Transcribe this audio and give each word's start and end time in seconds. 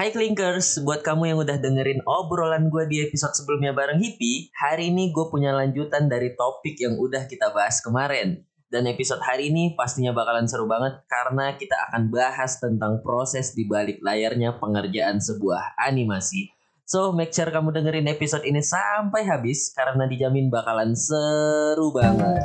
Hai 0.00 0.16
Clinkers, 0.16 0.80
buat 0.80 1.04
kamu 1.04 1.28
yang 1.28 1.38
udah 1.44 1.60
dengerin 1.60 2.00
obrolan 2.08 2.72
gue 2.72 2.88
di 2.88 3.04
episode 3.04 3.36
sebelumnya 3.36 3.76
bareng 3.76 4.00
Hippie, 4.00 4.48
hari 4.56 4.88
ini 4.88 5.12
gue 5.12 5.28
punya 5.28 5.52
lanjutan 5.52 6.08
dari 6.08 6.32
topik 6.40 6.80
yang 6.80 6.96
udah 6.96 7.28
kita 7.28 7.52
bahas 7.52 7.84
kemarin. 7.84 8.40
Dan 8.72 8.88
episode 8.88 9.20
hari 9.20 9.52
ini 9.52 9.76
pastinya 9.76 10.16
bakalan 10.16 10.48
seru 10.48 10.64
banget 10.64 11.04
karena 11.04 11.52
kita 11.52 11.76
akan 11.92 12.08
bahas 12.08 12.56
tentang 12.56 13.04
proses 13.04 13.52
di 13.52 13.68
balik 13.68 14.00
layarnya 14.00 14.56
pengerjaan 14.56 15.20
sebuah 15.20 15.76
animasi. 15.76 16.48
So, 16.88 17.12
make 17.12 17.36
sure 17.36 17.52
kamu 17.52 17.68
dengerin 17.68 18.08
episode 18.08 18.48
ini 18.48 18.64
sampai 18.64 19.28
habis 19.28 19.68
karena 19.76 20.08
dijamin 20.08 20.48
bakalan 20.48 20.96
seru 20.96 21.92
banget. 21.92 22.40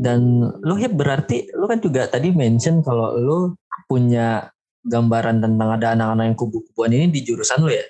Dan 0.00 0.40
lu 0.60 0.74
Hip 0.80 0.96
berarti 0.96 1.48
lu 1.56 1.64
kan 1.64 1.80
juga 1.80 2.04
tadi 2.04 2.28
mention 2.28 2.84
kalau 2.84 3.16
lu 3.16 3.38
punya 3.90 4.52
gambaran 4.84 5.40
tentang 5.40 5.68
ada 5.74 5.96
anak-anak 5.96 6.24
yang 6.32 6.38
kubu-kubuan 6.38 6.92
ini 6.92 7.06
di 7.08 7.20
jurusan 7.24 7.64
lu 7.64 7.72
ya? 7.72 7.84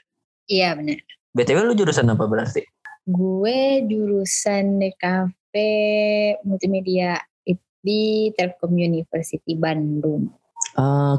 Iya 0.47 0.69
benar. 0.79 1.01
BTW 1.35 1.59
lu 1.67 1.75
jurusan 1.75 2.07
apa 2.13 2.25
berarti? 2.31 2.63
Gue 3.05 3.83
jurusan 3.85 4.79
DKV 4.81 5.53
Multimedia 6.47 7.19
di 7.85 8.33
Telkom 8.33 8.73
University 8.73 9.53
Bandung. 9.53 10.33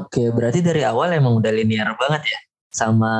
Oke, 0.02 0.28
berarti 0.34 0.60
dari 0.60 0.82
awal 0.82 1.14
emang 1.14 1.38
udah 1.38 1.52
linear 1.54 1.94
banget 1.94 2.34
ya 2.34 2.40
sama 2.74 3.12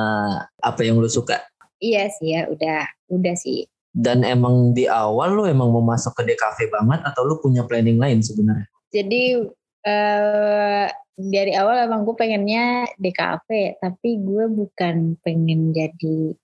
apa 0.59 0.79
yang 0.83 0.99
lu 0.99 1.07
suka? 1.07 1.41
Iya 1.79 2.11
sih 2.11 2.35
ya, 2.35 2.51
udah 2.51 2.85
udah 3.09 3.35
sih. 3.39 3.65
Dan 3.95 4.21
emang 4.21 4.75
di 4.77 4.85
awal 4.85 5.33
lu 5.33 5.49
emang 5.49 5.73
mau 5.73 5.81
masuk 5.81 6.13
ke 6.13 6.27
DKV 6.27 6.69
banget 6.69 6.99
atau 7.07 7.25
lu 7.25 7.41
punya 7.41 7.65
planning 7.65 7.97
lain 7.97 8.21
sebenarnya? 8.21 8.67
Jadi 8.93 9.41
uh, 9.87 10.87
dari 11.17 11.57
awal 11.57 11.89
emang 11.89 12.05
gue 12.05 12.13
pengennya 12.13 12.85
DKV, 13.01 13.81
tapi 13.81 14.21
gue 14.21 14.45
bukan 14.53 15.17
pengen 15.25 15.73
jadi 15.73 16.37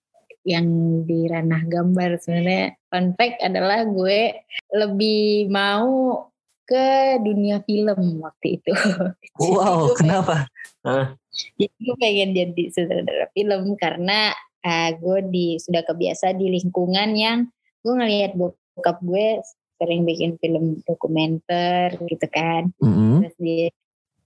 yang 0.44 0.68
di 1.06 1.30
ranah 1.30 1.62
gambar 1.70 2.18
sebenarnya. 2.20 2.74
Fun 2.90 3.14
fact 3.16 3.40
adalah 3.46 3.86
gue 3.86 4.34
lebih 4.74 5.48
mau 5.54 6.26
ke 6.66 7.22
dunia 7.22 7.62
film 7.64 8.20
waktu 8.26 8.60
itu. 8.60 8.74
Wow, 9.34 9.98
kenapa? 9.98 10.46
Pengen, 10.86 11.18
jadi 11.58 11.78
gue 11.82 11.96
pengen 11.98 12.30
jadi 12.38 12.64
sutradara 12.70 13.26
film 13.34 13.74
karena 13.78 14.30
uh, 14.62 14.90
gue 14.94 15.20
di 15.30 15.48
sudah 15.58 15.82
kebiasa 15.82 16.38
di 16.38 16.54
lingkungan 16.54 17.18
yang 17.18 17.50
gue 17.82 17.94
ngelihat 17.98 18.38
bokap 18.38 19.02
gue 19.02 19.42
sering 19.82 20.06
bikin 20.06 20.38
film 20.38 20.86
dokumenter 20.86 21.98
gitu 21.98 22.28
kan. 22.30 22.70
Mm 22.78 22.94
-hmm. 22.94 23.14
Terus 23.26 23.36
dia 23.42 23.68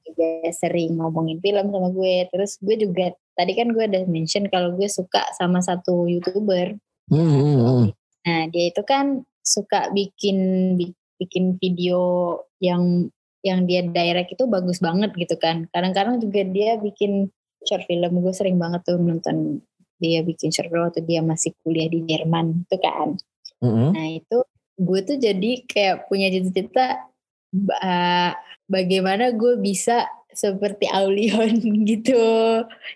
juga 0.08 0.50
sering 0.55 0.95
ngomongin 0.95 1.44
film 1.44 1.69
sama 1.69 1.89
gue. 1.91 2.16
Terus 2.31 2.52
gue 2.63 2.75
juga 2.80 3.11
tadi 3.36 3.52
kan 3.53 3.75
gue 3.75 3.83
udah 3.86 4.03
mention 4.08 4.47
kalau 4.47 4.73
gue 4.73 4.88
suka 4.88 5.27
sama 5.36 5.59
satu 5.59 6.08
youtuber. 6.08 6.80
Mm-hmm. 7.11 7.94
Nah 8.27 8.41
dia 8.52 8.66
itu 8.72 8.81
kan 8.83 9.23
suka 9.44 9.91
bikin 9.91 10.38
bikin 11.17 11.55
video 11.59 12.36
yang 12.59 13.08
yang 13.45 13.64
dia 13.64 13.86
direct 13.86 14.36
itu 14.36 14.44
bagus 14.49 14.83
banget 14.83 15.16
gitu 15.16 15.36
kan. 15.39 15.69
Kadang-kadang 15.72 16.19
juga 16.19 16.44
dia 16.44 16.75
bikin 16.81 17.31
short 17.64 17.88
film. 17.88 18.19
Gue 18.19 18.33
sering 18.36 18.59
banget 18.59 18.83
tuh 18.83 18.99
nonton 18.99 19.64
dia 19.97 20.21
bikin 20.21 20.52
short 20.52 20.67
film 20.67 20.83
waktu 20.88 21.03
dia 21.08 21.23
masih 21.23 21.55
kuliah 21.64 21.88
di 21.88 22.03
Jerman 22.03 22.67
itu 22.67 22.77
kan. 22.81 23.16
Mm-hmm. 23.64 23.89
Nah 23.95 24.08
itu 24.11 24.38
gue 24.77 24.99
tuh 25.02 25.17
jadi 25.17 25.52
kayak 25.66 26.05
punya 26.05 26.30
cita-cita 26.30 27.06
uh, 27.56 28.31
bagaimana 28.67 29.31
gue 29.34 29.59
bisa 29.59 30.08
seperti 30.31 30.86
Aulion 30.92 31.58
gitu. 31.89 32.22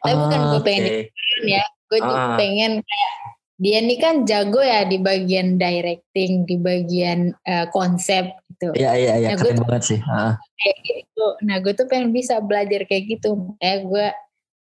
Tapi 0.04 0.16
bukan 0.16 0.42
gue 0.54 0.62
ah, 0.62 0.66
pengen 0.66 0.86
okay. 0.86 1.04
ya, 1.48 1.64
gue 1.90 2.00
tuh 2.00 2.16
uh. 2.16 2.38
pengen 2.38 2.72
kayak 2.84 3.14
dia 3.62 3.78
nih 3.78 4.00
kan 4.02 4.26
jago 4.26 4.58
ya 4.58 4.90
di 4.90 4.98
bagian 4.98 5.62
directing, 5.62 6.50
di 6.50 6.58
bagian 6.58 7.30
uh, 7.46 7.70
konsep 7.70 8.34
gitu. 8.50 8.74
Iya 8.74 8.92
iya 8.98 9.14
iya, 9.22 9.30
nah, 9.34 9.38
keren 9.38 9.62
banget 9.66 9.84
sih. 9.96 10.00
Uh. 10.02 10.34
Kayak 10.58 10.78
gitu. 10.86 11.26
Nah 11.46 11.56
gue 11.62 11.74
tuh 11.74 11.88
pengen 11.90 12.10
bisa 12.14 12.42
belajar 12.42 12.86
kayak 12.90 13.04
gitu. 13.18 13.58
Kayak 13.62 13.80
gue 13.86 14.08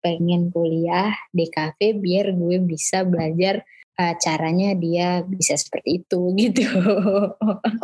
pengen 0.01 0.49
kuliah 0.49 1.13
di 1.33 1.49
cafe 1.53 1.93
biar 1.93 2.33
gue 2.33 2.57
bisa 2.65 3.05
belajar 3.05 3.61
uh, 4.01 4.15
caranya 4.17 4.73
dia 4.73 5.21
bisa 5.29 5.55
seperti 5.61 6.01
itu 6.01 6.21
gitu. 6.41 6.65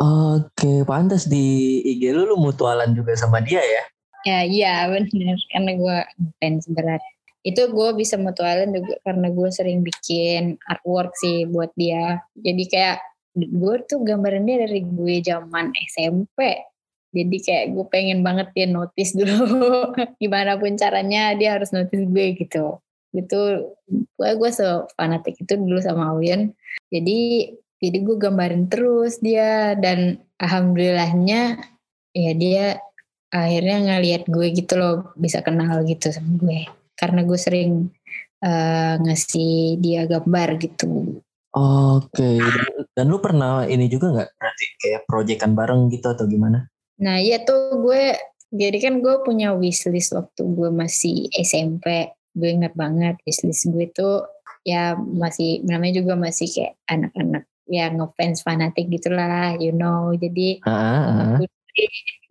Oke, 0.01 0.81
pantas 0.89 1.29
di 1.29 1.79
IG 1.85 2.09
lu 2.09 2.25
lu 2.25 2.35
mutualan 2.41 2.89
juga 2.97 3.13
sama 3.13 3.39
dia 3.45 3.61
ya? 3.61 3.83
Ya 4.25 4.39
iya 4.43 4.73
benar 4.89 5.37
karena 5.53 5.71
gue 5.77 5.97
fans 6.41 6.65
berat. 6.73 7.03
Itu 7.45 7.71
gue 7.71 7.89
bisa 7.95 8.19
mutualan 8.19 8.73
juga 8.75 8.99
karena 9.05 9.31
gue 9.31 9.49
sering 9.53 9.85
bikin 9.85 10.59
artwork 10.67 11.15
sih 11.15 11.47
buat 11.47 11.71
dia. 11.79 12.25
Jadi 12.35 12.63
kayak 12.67 12.97
gue 13.37 13.75
tuh 13.87 14.01
gambarannya 14.03 14.67
dari 14.67 14.81
gue 14.83 15.15
zaman 15.23 15.71
SMP. 15.87 16.59
Jadi 17.15 17.37
kayak 17.39 17.65
gue 17.71 17.85
pengen 17.87 18.19
banget 18.19 18.51
dia 18.51 18.67
notice 18.67 19.15
dulu. 19.15 19.95
Gimana 20.21 20.59
pun 20.59 20.75
caranya 20.75 21.31
dia 21.39 21.55
harus 21.55 21.71
notice 21.71 22.03
gue 22.03 22.25
gitu 22.35 22.83
gitu. 23.15 23.71
Gue 23.87 24.29
gue 24.35 24.49
fanatik 24.95 25.39
itu 25.39 25.53
dulu 25.55 25.79
sama 25.79 26.11
Aulian 26.15 26.51
jadi 26.91 27.51
jadi 27.77 27.97
gue 28.01 28.17
gambarin 28.17 28.67
terus 28.71 29.21
dia. 29.21 29.77
Dan 29.77 30.21
alhamdulillahnya 30.41 31.61
ya 32.13 32.31
dia 32.33 32.65
akhirnya 33.29 33.77
ngelihat 33.83 34.23
gue 34.25 34.47
gitu 34.55 34.73
loh 34.79 34.95
bisa 35.19 35.43
kenal 35.45 35.83
gitu 35.85 36.09
sama 36.09 36.39
gue. 36.41 36.59
Karena 36.97 37.21
gue 37.21 37.39
sering 37.39 37.93
uh, 38.41 38.95
ngasih 39.01 39.77
dia 39.77 40.09
gambar 40.09 40.57
gitu. 40.57 41.21
Oke. 41.57 42.41
Dan, 42.41 42.85
dan 42.93 43.05
lu 43.09 43.17
pernah 43.21 43.65
ini 43.65 43.85
juga 43.89 44.13
nggak? 44.13 44.29
Berarti 44.37 44.65
kayak 44.81 45.01
proyekan 45.05 45.51
bareng 45.53 45.89
gitu 45.93 46.07
atau 46.09 46.25
gimana? 46.25 46.65
Nah 46.97 47.21
iya 47.21 47.41
tuh 47.45 47.77
gue 47.81 48.17
jadi 48.49 48.77
kan 48.79 49.03
gue 49.03 49.15
punya 49.27 49.53
wishlist 49.53 50.15
waktu 50.15 50.41
gue 50.41 50.69
masih 50.71 51.27
SMP 51.35 52.09
gue 52.37 52.49
ingat 52.53 52.73
banget 52.77 53.17
wishlist 53.25 53.73
gue 53.73 53.89
tuh 53.89 54.29
ya 54.61 54.93
masih 54.95 55.65
namanya 55.65 56.05
juga 56.05 56.13
masih 56.13 56.47
kayak 56.47 56.77
anak-anak 56.85 57.43
ya 57.67 57.91
ngefans 57.91 58.45
fanatik 58.45 58.87
gitulah 58.87 59.57
you 59.59 59.73
know. 59.75 60.13
Jadi 60.15 60.63
uh, 60.63 60.71
uh. 60.71 61.35
Gue, 61.41 61.49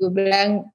gue 0.01 0.11
bilang 0.15 0.71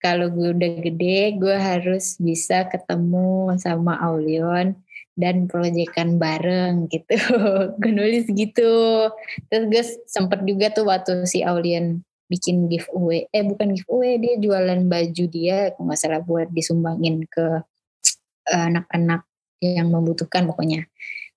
kalau 0.00 0.30
gue 0.30 0.54
udah 0.54 0.72
gede 0.80 1.40
gue 1.40 1.56
harus 1.56 2.20
bisa 2.20 2.68
ketemu 2.68 3.56
sama 3.58 3.98
Aulion 3.98 4.76
dan 5.16 5.48
proyekan 5.48 6.20
bareng 6.20 6.92
gitu. 6.92 7.16
Gue 7.80 7.88
nulis 7.88 8.28
gitu. 8.28 9.08
Terus 9.48 9.64
gue 9.72 9.82
sempet 10.04 10.44
juga 10.44 10.68
tuh 10.68 10.84
waktu 10.84 11.24
si 11.24 11.40
Aulion 11.40 12.04
bikin 12.26 12.66
giveaway 12.66 13.30
eh 13.30 13.46
bukan 13.46 13.70
giveaway 13.78 14.18
dia 14.18 14.34
jualan 14.42 14.82
baju 14.90 15.24
dia 15.30 15.70
kalau 15.74 15.86
nggak 15.86 15.98
salah 15.98 16.22
buat 16.26 16.50
disumbangin 16.50 17.22
ke 17.30 17.62
anak-anak 18.50 19.26
yang 19.60 19.88
membutuhkan 19.90 20.46
pokoknya. 20.46 20.86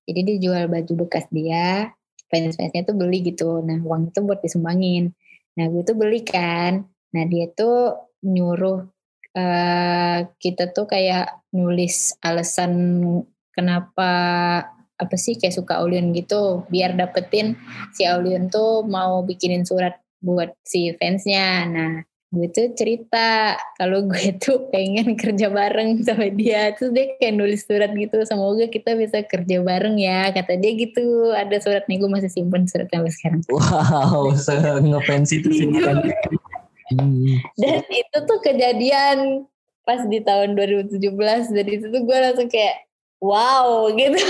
Jadi 0.09 0.19
dia 0.25 0.37
jual 0.41 0.63
baju 0.69 0.93
bekas 1.05 1.29
dia, 1.29 1.93
fans-fansnya 2.29 2.85
tuh 2.85 2.97
beli 2.97 3.21
gitu. 3.25 3.61
Nah 3.61 3.77
uang 3.81 4.09
itu 4.13 4.19
buat 4.25 4.41
disumbangin. 4.41 5.13
Nah 5.57 5.65
gue 5.69 5.81
tuh 5.85 5.97
beli 5.97 6.25
kan. 6.25 6.85
Nah 7.13 7.23
dia 7.29 7.49
tuh 7.53 8.09
nyuruh 8.25 8.85
uh, 9.37 10.19
kita 10.37 10.73
tuh 10.73 10.85
kayak 10.89 11.29
nulis 11.53 12.17
alasan 12.21 12.73
kenapa 13.53 14.11
apa 14.99 15.15
sih 15.15 15.39
kayak 15.39 15.55
suka 15.55 15.79
Aulion 15.79 16.11
gitu 16.11 16.67
biar 16.67 16.93
dapetin 16.99 17.55
si 17.95 18.03
Aulion 18.03 18.51
tuh 18.51 18.83
mau 18.83 19.23
bikinin 19.23 19.63
surat 19.63 19.95
buat 20.19 20.51
si 20.67 20.91
fansnya. 20.99 21.63
Nah 21.65 21.91
gue 22.29 22.45
tuh 22.53 22.77
cerita 22.77 23.57
kalau 23.81 24.05
gue 24.09 24.37
tuh 24.37 24.69
pengen 24.69 25.17
kerja 25.17 25.49
bareng 25.49 26.01
sama 26.05 26.29
dia. 26.29 26.73
Terus 26.77 26.93
dia 26.93 27.05
kayak 27.17 27.33
nulis 27.37 27.65
surat 27.65 27.89
gitu 27.93 28.21
semoga 28.25 28.69
kita 28.69 28.93
bisa 28.93 29.25
kerja 29.25 29.61
bareng 29.65 29.97
ya 29.97 30.29
kata 30.29 30.57
dia 30.57 30.71
gitu. 30.77 31.33
Ada 31.33 31.57
surat 31.61 31.83
nih 31.89 31.97
gue 32.01 32.09
masih 32.09 32.29
simpen 32.29 32.69
surat 32.69 32.89
sampai 32.89 33.11
sekarang. 33.11 33.41
Wow 33.49 34.33
ngefans 34.89 35.29
itu 35.33 35.49
sih 35.53 35.67
kan 35.77 36.01
dan 37.57 37.85
itu 37.85 38.17
tuh 38.25 38.39
kejadian 38.41 39.45
pas 39.85 40.01
di 40.05 40.21
tahun 40.21 40.57
2017 40.57 41.01
dari 41.53 41.71
itu 41.81 41.85
tuh 41.89 42.01
gue 42.05 42.17
langsung 42.17 42.49
kayak 42.49 42.85
wow 43.21 43.89
gitu. 43.93 44.21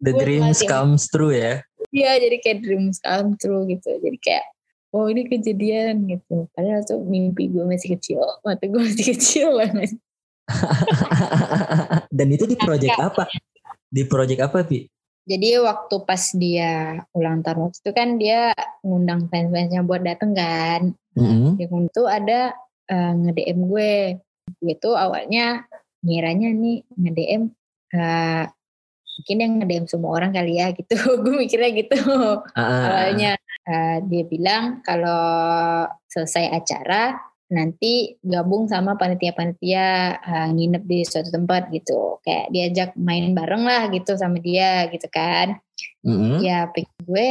The 0.00 0.12
dreams 0.16 0.60
comes 0.64 1.08
true 1.08 1.32
ya. 1.32 1.64
Iya 1.92 2.20
jadi 2.20 2.36
kayak 2.40 2.58
dreams 2.64 3.00
come 3.00 3.36
true 3.40 3.64
gitu. 3.68 4.00
Jadi 4.00 4.18
kayak 4.20 4.44
oh 4.94 5.06
ini 5.08 5.28
kejadian 5.28 6.08
gitu. 6.08 6.48
Padahal 6.56 6.84
tuh 6.84 7.02
mimpi 7.04 7.48
gue 7.52 7.64
masih 7.64 7.96
kecil 7.98 8.22
mata 8.44 8.64
gue 8.64 8.80
masih 8.80 9.14
kecil 9.14 9.52
banget 9.56 9.96
dan 12.16 12.28
itu 12.32 12.48
di 12.48 12.56
project 12.56 12.96
apa? 12.96 13.28
Di 13.88 14.02
project 14.08 14.40
apa 14.48 14.64
Pi? 14.64 14.88
jadi 15.28 15.60
waktu 15.60 15.96
pas 16.08 16.22
dia 16.32 17.04
ulang 17.12 17.44
tahun 17.44 17.68
waktu 17.68 17.78
itu 17.84 17.92
kan 17.92 18.08
dia 18.16 18.56
ngundang 18.80 19.28
fans-fansnya 19.28 19.84
buat 19.84 20.00
dateng 20.00 20.32
kan. 20.32 20.96
Mm-hmm. 21.12 21.60
di 21.60 21.66
itu 21.68 22.02
ada 22.08 22.56
uh, 22.88 23.12
nge-DM 23.12 23.60
gue. 23.68 23.92
Gue 24.64 24.74
tuh 24.80 24.96
awalnya 24.96 25.68
ngiranya 26.00 26.48
nih 26.56 26.80
nge-DM 26.96 27.52
uh, 27.92 28.44
mungkin 29.20 29.36
yang 29.36 29.52
nge-DM 29.60 29.84
semua 29.84 30.16
orang 30.16 30.32
kali 30.32 30.56
ya 30.56 30.72
gitu. 30.72 30.96
Gue 31.22 31.44
mikirnya 31.44 31.70
gitu. 31.76 32.00
Uh. 32.00 32.40
awalnya 32.56 33.36
uh, 33.68 33.96
dia 34.08 34.24
bilang 34.24 34.80
kalau 34.80 35.84
selesai 36.08 36.48
acara 36.48 37.28
nanti 37.48 38.20
gabung 38.20 38.68
sama 38.68 39.00
panitia-panitia 39.00 40.20
uh, 40.20 40.48
nginep 40.52 40.84
di 40.84 41.00
suatu 41.04 41.32
tempat 41.32 41.72
gitu. 41.72 42.20
Kayak 42.24 42.46
diajak 42.52 42.90
main 42.96 43.32
bareng 43.32 43.64
lah 43.64 43.88
gitu 43.92 44.16
sama 44.16 44.40
dia 44.40 44.88
gitu 44.92 45.08
kan. 45.08 45.56
Mm-hmm. 46.02 46.42
ya 46.42 46.70
pikir 46.74 46.98
gue 47.06 47.28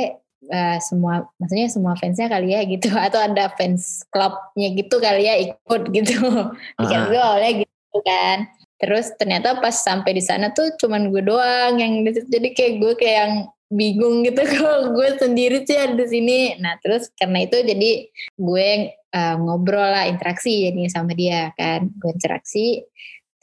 uh, 0.52 0.78
semua 0.80 1.28
maksudnya 1.40 1.68
semua 1.72 1.94
fansnya 1.98 2.28
kali 2.30 2.54
ya 2.54 2.62
gitu. 2.66 2.90
Atau 3.06 3.22
ada 3.22 3.54
fans 3.54 4.06
klubnya 4.10 4.68
gitu 4.74 4.98
kali 4.98 5.30
ya 5.30 5.36
ikut 5.38 5.82
gitu. 5.94 6.18
Pikir 6.82 6.98
uh-huh. 6.98 7.10
gue 7.14 7.22
awalnya 7.22 7.52
gitu 7.62 8.00
kan. 8.02 8.38
Terus 8.78 9.10
ternyata 9.18 9.58
pas 9.58 9.74
sampai 9.74 10.14
di 10.18 10.22
sana 10.22 10.54
tuh 10.54 10.74
cuman 10.78 11.10
gue 11.10 11.22
doang 11.26 11.82
yang 11.82 12.06
jadi 12.06 12.50
kayak 12.54 12.74
gue 12.82 12.94
kayak 12.98 13.16
yang 13.18 13.34
bingung 13.68 14.24
gitu. 14.24 14.42
Kalau 14.56 14.96
gue 14.96 15.10
sendiri 15.20 15.64
sih 15.68 15.78
ada 15.78 15.96
di 15.96 16.08
sini. 16.08 16.40
Nah 16.60 16.80
terus 16.80 17.12
karena 17.16 17.44
itu 17.44 17.60
jadi 17.62 17.92
gue 18.36 18.70
uh, 19.14 19.36
ngobrol 19.40 19.88
lah 19.88 20.08
interaksi 20.08 20.72
jadi 20.72 20.88
sama 20.92 21.14
dia 21.14 21.52
kan. 21.56 21.92
Gue 22.00 22.12
interaksi. 22.16 22.84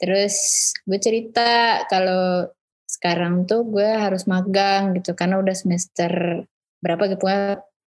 Terus 0.01 0.35
gue 0.83 0.99
cerita 0.99 1.81
kalau 1.87 2.49
sekarang 2.85 3.47
tuh 3.49 3.65
gue 3.69 3.87
harus 3.87 4.25
magang 4.25 4.97
gitu. 4.97 5.13
Karena 5.13 5.41
udah 5.41 5.55
semester 5.55 6.43
berapa 6.83 7.09
gitu 7.09 7.25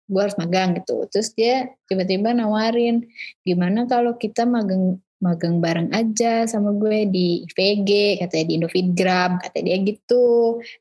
gue 0.07 0.22
harus 0.24 0.39
magang 0.39 0.72
gitu. 0.80 1.04
Terus 1.12 1.36
dia 1.36 1.68
tiba-tiba 1.92 2.31
nawarin 2.31 3.04
gimana 3.44 3.84
kalau 3.86 4.16
kita 4.16 4.48
magang 4.48 5.04
magang 5.18 5.57
bareng 5.57 5.89
aja 5.92 6.45
sama 6.45 6.78
gue 6.78 7.10
di 7.10 7.42
IVG 7.50 8.22
katanya 8.22 8.45
di 8.45 8.54
Indofitgram 8.62 9.31
katanya 9.42 9.66
dia 9.68 9.78
gitu. 9.84 10.28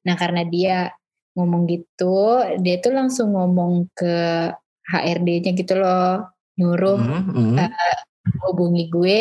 Nah 0.06 0.14
karena 0.14 0.42
dia 0.46 0.92
ngomong 1.36 1.68
gitu 1.68 2.42
dia 2.64 2.80
tuh 2.80 2.96
langsung 2.96 3.36
ngomong 3.36 3.92
ke 3.92 4.48
HRD-nya 4.88 5.52
gitu 5.52 5.76
loh 5.76 6.32
nyuruh 6.56 6.96
mm 6.96 7.22
-hmm. 7.30 7.56
uh, 7.60 8.00
hubungi 8.46 8.90
gue 8.90 9.18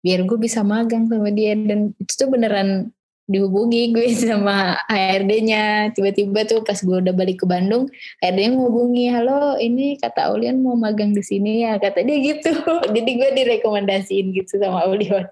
biar 0.00 0.24
gue 0.24 0.38
bisa 0.40 0.64
magang 0.64 1.08
sama 1.08 1.28
dia. 1.32 1.52
Dan 1.56 1.92
itu 2.00 2.12
tuh 2.16 2.28
beneran 2.32 2.90
dihubungi 3.26 3.90
gue 3.90 4.06
sama 4.22 4.78
HRD-nya 4.86 5.90
tiba-tiba 5.92 6.46
tuh 6.46 6.62
pas 6.62 6.78
gue 6.78 6.96
udah 7.02 7.14
balik 7.14 7.42
ke 7.42 7.46
Bandung 7.46 7.90
HRD-nya 8.22 8.54
ngubungi 8.54 9.10
halo 9.10 9.58
ini 9.58 9.98
kata 9.98 10.30
Aulian 10.30 10.62
mau 10.62 10.78
magang 10.78 11.12
di 11.12 11.22
sini 11.22 11.66
ya? 11.66 11.76
Kata 11.76 12.06
dia 12.06 12.18
gitu. 12.22 12.54
Jadi 12.94 13.10
gue 13.18 13.30
direkomendasiin 13.34 14.32
gitu 14.32 14.62
sama 14.62 14.86
Aulian 14.86 15.26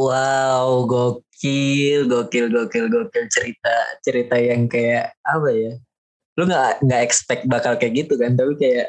wow 0.00 0.88
gokil 0.88 2.08
gokil 2.08 2.46
gokil 2.48 2.86
gokil. 2.88 3.24
Cerita 3.28 3.74
cerita 4.00 4.40
yang 4.40 4.64
kayak 4.64 5.12
apa 5.20 5.48
ya? 5.52 5.72
Lu 6.40 6.48
nggak 6.48 6.80
nggak 6.88 7.02
expect 7.04 7.44
bakal 7.44 7.76
kayak 7.76 8.08
gitu 8.08 8.16
kan? 8.16 8.32
Tapi 8.32 8.56
kayak 8.56 8.88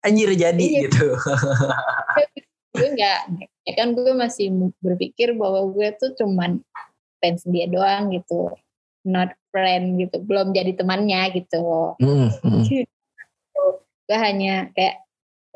anjir 0.00 0.32
jadi 0.32 0.64
iya. 0.64 0.88
gitu. 0.88 1.12
Gue 2.76 2.88
nggak 2.92 3.20
ya 3.66 3.72
kan 3.72 3.96
gue 3.96 4.12
masih 4.12 4.52
berpikir 4.84 5.32
bahwa 5.32 5.64
gue 5.72 5.88
tuh 5.96 6.12
cuman 6.12 6.60
fans 7.20 7.44
dia 7.48 7.68
doang 7.68 8.12
gitu. 8.12 8.52
Not 9.06 9.32
friend 9.48 9.96
gitu 10.00 10.20
belum 10.24 10.52
jadi 10.52 10.76
temannya 10.76 11.40
gitu. 11.40 11.96
Mm, 11.96 12.28
mm. 12.32 12.64
gue 14.06 14.18
hanya 14.20 14.68
kayak 14.76 15.02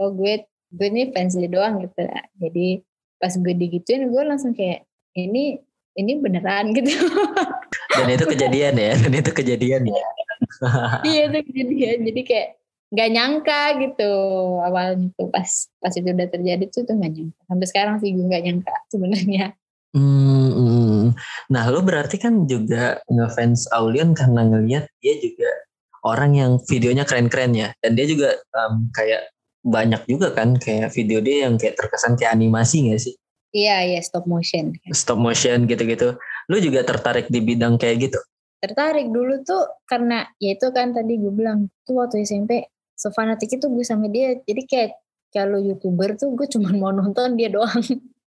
oh 0.01 0.11
gue 0.17 0.49
gue 0.73 0.87
ini 0.89 1.13
fans 1.13 1.37
dia 1.37 1.49
doang 1.53 1.85
gitu. 1.85 2.09
Jadi 2.41 2.81
pas 3.21 3.37
gue 3.37 3.53
digituin 3.53 4.09
gue 4.09 4.23
langsung 4.25 4.57
kayak 4.57 4.89
ini 5.17 5.59
ini 5.99 6.13
beneran 6.23 6.71
gitu. 6.77 6.91
Dan 7.99 8.07
itu 8.15 8.25
kejadian 8.25 8.75
ya 8.79 8.95
dan 8.95 9.13
itu 9.13 9.31
kejadian 9.35 9.83
ya. 9.91 10.05
Iya 11.11 11.21
itu 11.29 11.39
kejadian. 11.51 11.99
Jadi 12.07 12.21
kayak 12.23 12.49
nggak 12.91 13.11
nyangka 13.13 13.63
gitu 13.83 14.13
awalnya 14.63 15.11
tuh 15.15 15.31
pas 15.31 15.47
pas 15.79 15.95
itu 15.95 16.07
udah 16.11 16.29
terjadi 16.31 16.65
tuh 16.71 16.87
tuh 16.87 16.95
nggak 16.97 17.13
nyangka. 17.13 17.41
Sampai 17.51 17.67
sekarang 17.67 17.95
sih 17.99 18.15
gue 18.15 18.25
nggak 18.25 18.45
nyangka 18.47 18.75
sebenarnya. 18.89 19.45
Hmm, 19.91 20.55
hmm, 20.55 21.03
nah 21.51 21.67
lo 21.67 21.83
berarti 21.83 22.15
kan 22.23 22.47
juga 22.47 23.03
ngefans 23.11 23.67
Aulion 23.75 24.15
karena 24.15 24.47
ngelihat 24.47 24.87
dia 25.03 25.19
juga 25.19 25.51
orang 26.07 26.39
yang 26.39 26.53
videonya 26.63 27.03
keren-keren 27.03 27.53
ya. 27.59 27.69
Dan 27.83 27.99
dia 27.99 28.07
juga 28.07 28.39
um, 28.55 28.87
kayak 28.95 29.35
banyak 29.67 30.07
juga 30.07 30.31
kan 30.33 30.57
kayak 30.57 30.95
video 30.95 31.19
dia 31.21 31.51
yang 31.51 31.59
kayak 31.59 31.77
terkesan 31.77 32.17
kayak 32.17 32.33
animasi 32.33 32.89
gak 32.89 33.03
sih 33.03 33.15
iya 33.55 33.83
iya 33.87 34.01
stop 34.03 34.27
motion. 34.27 34.75
Stop 34.95 35.19
motion 35.19 35.67
gitu-gitu. 35.67 36.17
Lo 36.51 36.57
juga 36.59 36.83
tertarik 36.87 37.31
di 37.31 37.43
bidang 37.43 37.79
kayak 37.79 38.11
gitu? 38.11 38.21
Tertarik 38.61 39.09
dulu 39.09 39.41
tuh 39.43 39.83
karena 39.89 40.29
ya 40.37 40.55
itu 40.55 40.69
kan 40.71 40.93
tadi 40.93 41.17
gue 41.17 41.33
bilang 41.33 41.73
tuh 41.87 42.03
waktu 42.03 42.23
SMP 42.23 42.69
sefanatik 42.95 43.51
itu 43.51 43.67
gue 43.67 43.85
sama 43.85 44.07
dia. 44.13 44.37
Jadi 44.45 44.63
kayak 44.69 44.91
kalau 45.31 45.63
youtuber 45.63 46.19
tuh 46.19 46.35
gue 46.35 46.47
cuma 46.51 46.71
mau 46.75 46.93
nonton 46.93 47.39
dia 47.39 47.49
doang. 47.49 47.81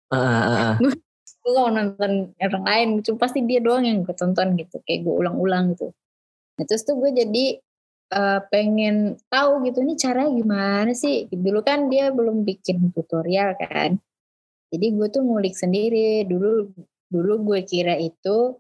Uh, 0.08 0.16
uh, 0.16 0.75
uh. 0.75 0.75
gue 0.78 1.50
gak 1.50 1.64
mau 1.64 1.72
nonton 1.72 2.12
orang 2.38 2.64
lain. 2.64 2.88
Cuma 3.02 3.19
pasti 3.20 3.43
dia 3.44 3.61
doang 3.61 3.84
yang 3.84 4.06
gue 4.06 4.14
tonton 4.16 4.56
gitu. 4.56 4.81
Kayak 4.87 5.05
gue 5.05 5.14
ulang-ulang 5.14 5.75
gitu. 5.75 5.93
Nah, 6.55 6.64
terus 6.70 6.87
tuh 6.87 6.96
gue 7.02 7.11
jadi 7.11 7.58
uh, 8.14 8.40
pengen 8.49 9.19
tahu 9.26 9.66
gitu 9.66 9.82
ini 9.82 9.99
cara 9.99 10.25
gimana 10.31 10.94
sih? 10.94 11.28
Dulu 11.28 11.61
kan 11.66 11.90
dia 11.90 12.14
belum 12.14 12.46
bikin 12.46 12.94
tutorial 12.94 13.58
kan 13.58 13.99
jadi 14.75 14.91
gue 14.91 15.06
tuh 15.06 15.23
ngulik 15.23 15.55
sendiri. 15.55 16.26
Dulu 16.26 16.75
dulu 17.15 17.32
gue 17.47 17.61
kira 17.62 17.94
itu 17.94 18.59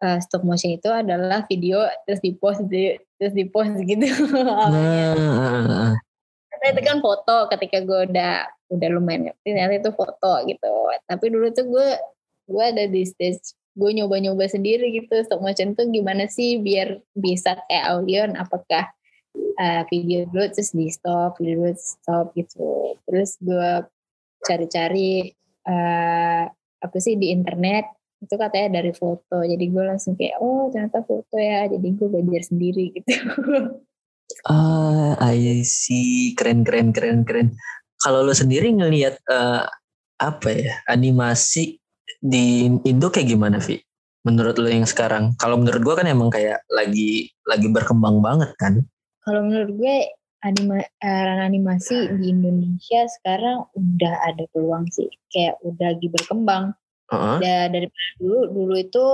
uh, 0.00 0.18
stop 0.24 0.48
motion 0.48 0.72
itu 0.72 0.88
adalah 0.88 1.44
video 1.44 1.84
terus 2.08 2.24
di 2.24 2.32
post 2.32 2.64
di, 2.66 2.96
terus 3.20 3.36
di 3.36 3.44
post 3.44 3.76
gitu. 3.84 4.00
nah, 4.32 5.92
Karena 6.48 6.66
itu 6.72 6.80
kan 6.80 6.98
foto 7.04 7.52
ketika 7.52 7.84
gue 7.84 8.00
udah 8.08 8.48
udah 8.72 8.88
lumayan 8.88 9.28
ngerti 9.28 9.48
ternyata 9.52 9.74
itu 9.76 9.92
foto 9.92 10.32
gitu. 10.48 10.72
Tapi 11.04 11.24
dulu 11.28 11.46
tuh 11.52 11.66
gue 11.68 11.88
gue 12.48 12.64
ada 12.64 12.84
di 12.88 13.04
stage 13.04 13.52
gue 13.76 13.90
nyoba-nyoba 13.92 14.48
sendiri 14.48 14.88
gitu. 14.96 15.20
Stop 15.28 15.44
motion 15.44 15.76
tuh 15.76 15.92
gimana 15.92 16.26
sih 16.32 16.56
biar 16.64 16.96
bisa 17.12 17.60
kayak 17.68 17.84
Aulion 17.92 18.40
apakah 18.40 18.88
uh, 19.60 19.82
video 19.92 20.24
dulu 20.28 20.48
terus 20.48 20.72
di 20.72 20.88
stop 20.88 21.36
video 21.36 21.60
dulu 21.60 21.72
stop 21.76 22.32
gitu. 22.32 22.96
Terus 23.04 23.36
gue 23.40 23.84
cari-cari 24.42 25.30
uh, 25.66 26.44
apa 26.82 26.96
sih 26.98 27.14
di 27.14 27.30
internet 27.30 27.86
itu 28.22 28.34
katanya 28.38 28.82
dari 28.82 28.92
foto. 28.94 29.42
Jadi 29.42 29.64
gue 29.66 29.84
langsung 29.84 30.14
kayak 30.14 30.38
oh 30.38 30.70
ternyata 30.70 31.02
foto 31.02 31.36
ya. 31.38 31.66
Jadi 31.66 31.88
gue 31.98 32.08
belajar 32.08 32.42
sendiri 32.46 32.84
gitu. 32.96 33.12
Ah 34.46 35.18
uh, 35.18 35.30
I 35.34 35.66
see. 35.66 36.34
Keren 36.38 36.62
keren 36.62 36.94
keren 36.94 37.26
keren. 37.26 37.54
Kalau 38.02 38.22
lo 38.26 38.34
sendiri 38.34 38.70
ngelihat 38.70 39.18
uh, 39.30 39.66
apa 40.22 40.48
ya 40.54 40.74
animasi 40.90 41.78
di 42.22 42.70
Indo 42.86 43.10
kayak 43.10 43.30
gimana 43.30 43.58
Vi? 43.58 43.78
Menurut 44.22 44.54
lo 44.58 44.70
yang 44.70 44.86
sekarang? 44.86 45.34
Kalau 45.34 45.58
menurut 45.58 45.82
gue 45.82 45.94
kan 45.98 46.06
emang 46.06 46.30
kayak 46.30 46.62
lagi 46.70 47.30
lagi 47.42 47.66
berkembang 47.66 48.22
banget 48.22 48.54
kan? 48.54 48.78
Kalau 49.26 49.42
menurut 49.42 49.74
gue 49.74 49.96
anima, 50.42 50.82
uh, 50.82 51.38
animasi 51.46 52.10
di 52.18 52.34
Indonesia 52.34 53.06
sekarang 53.18 53.66
udah 53.74 54.14
ada 54.26 54.44
peluang 54.50 54.90
sih 54.90 55.08
kayak 55.30 55.58
udah 55.62 55.94
lagi 55.94 56.08
berkembang 56.10 56.74
Uh-huh. 57.12 57.36
Da, 57.44 57.68
daripada 57.68 58.08
dulu, 58.16 58.40
dulu 58.48 58.74
itu 58.80 59.06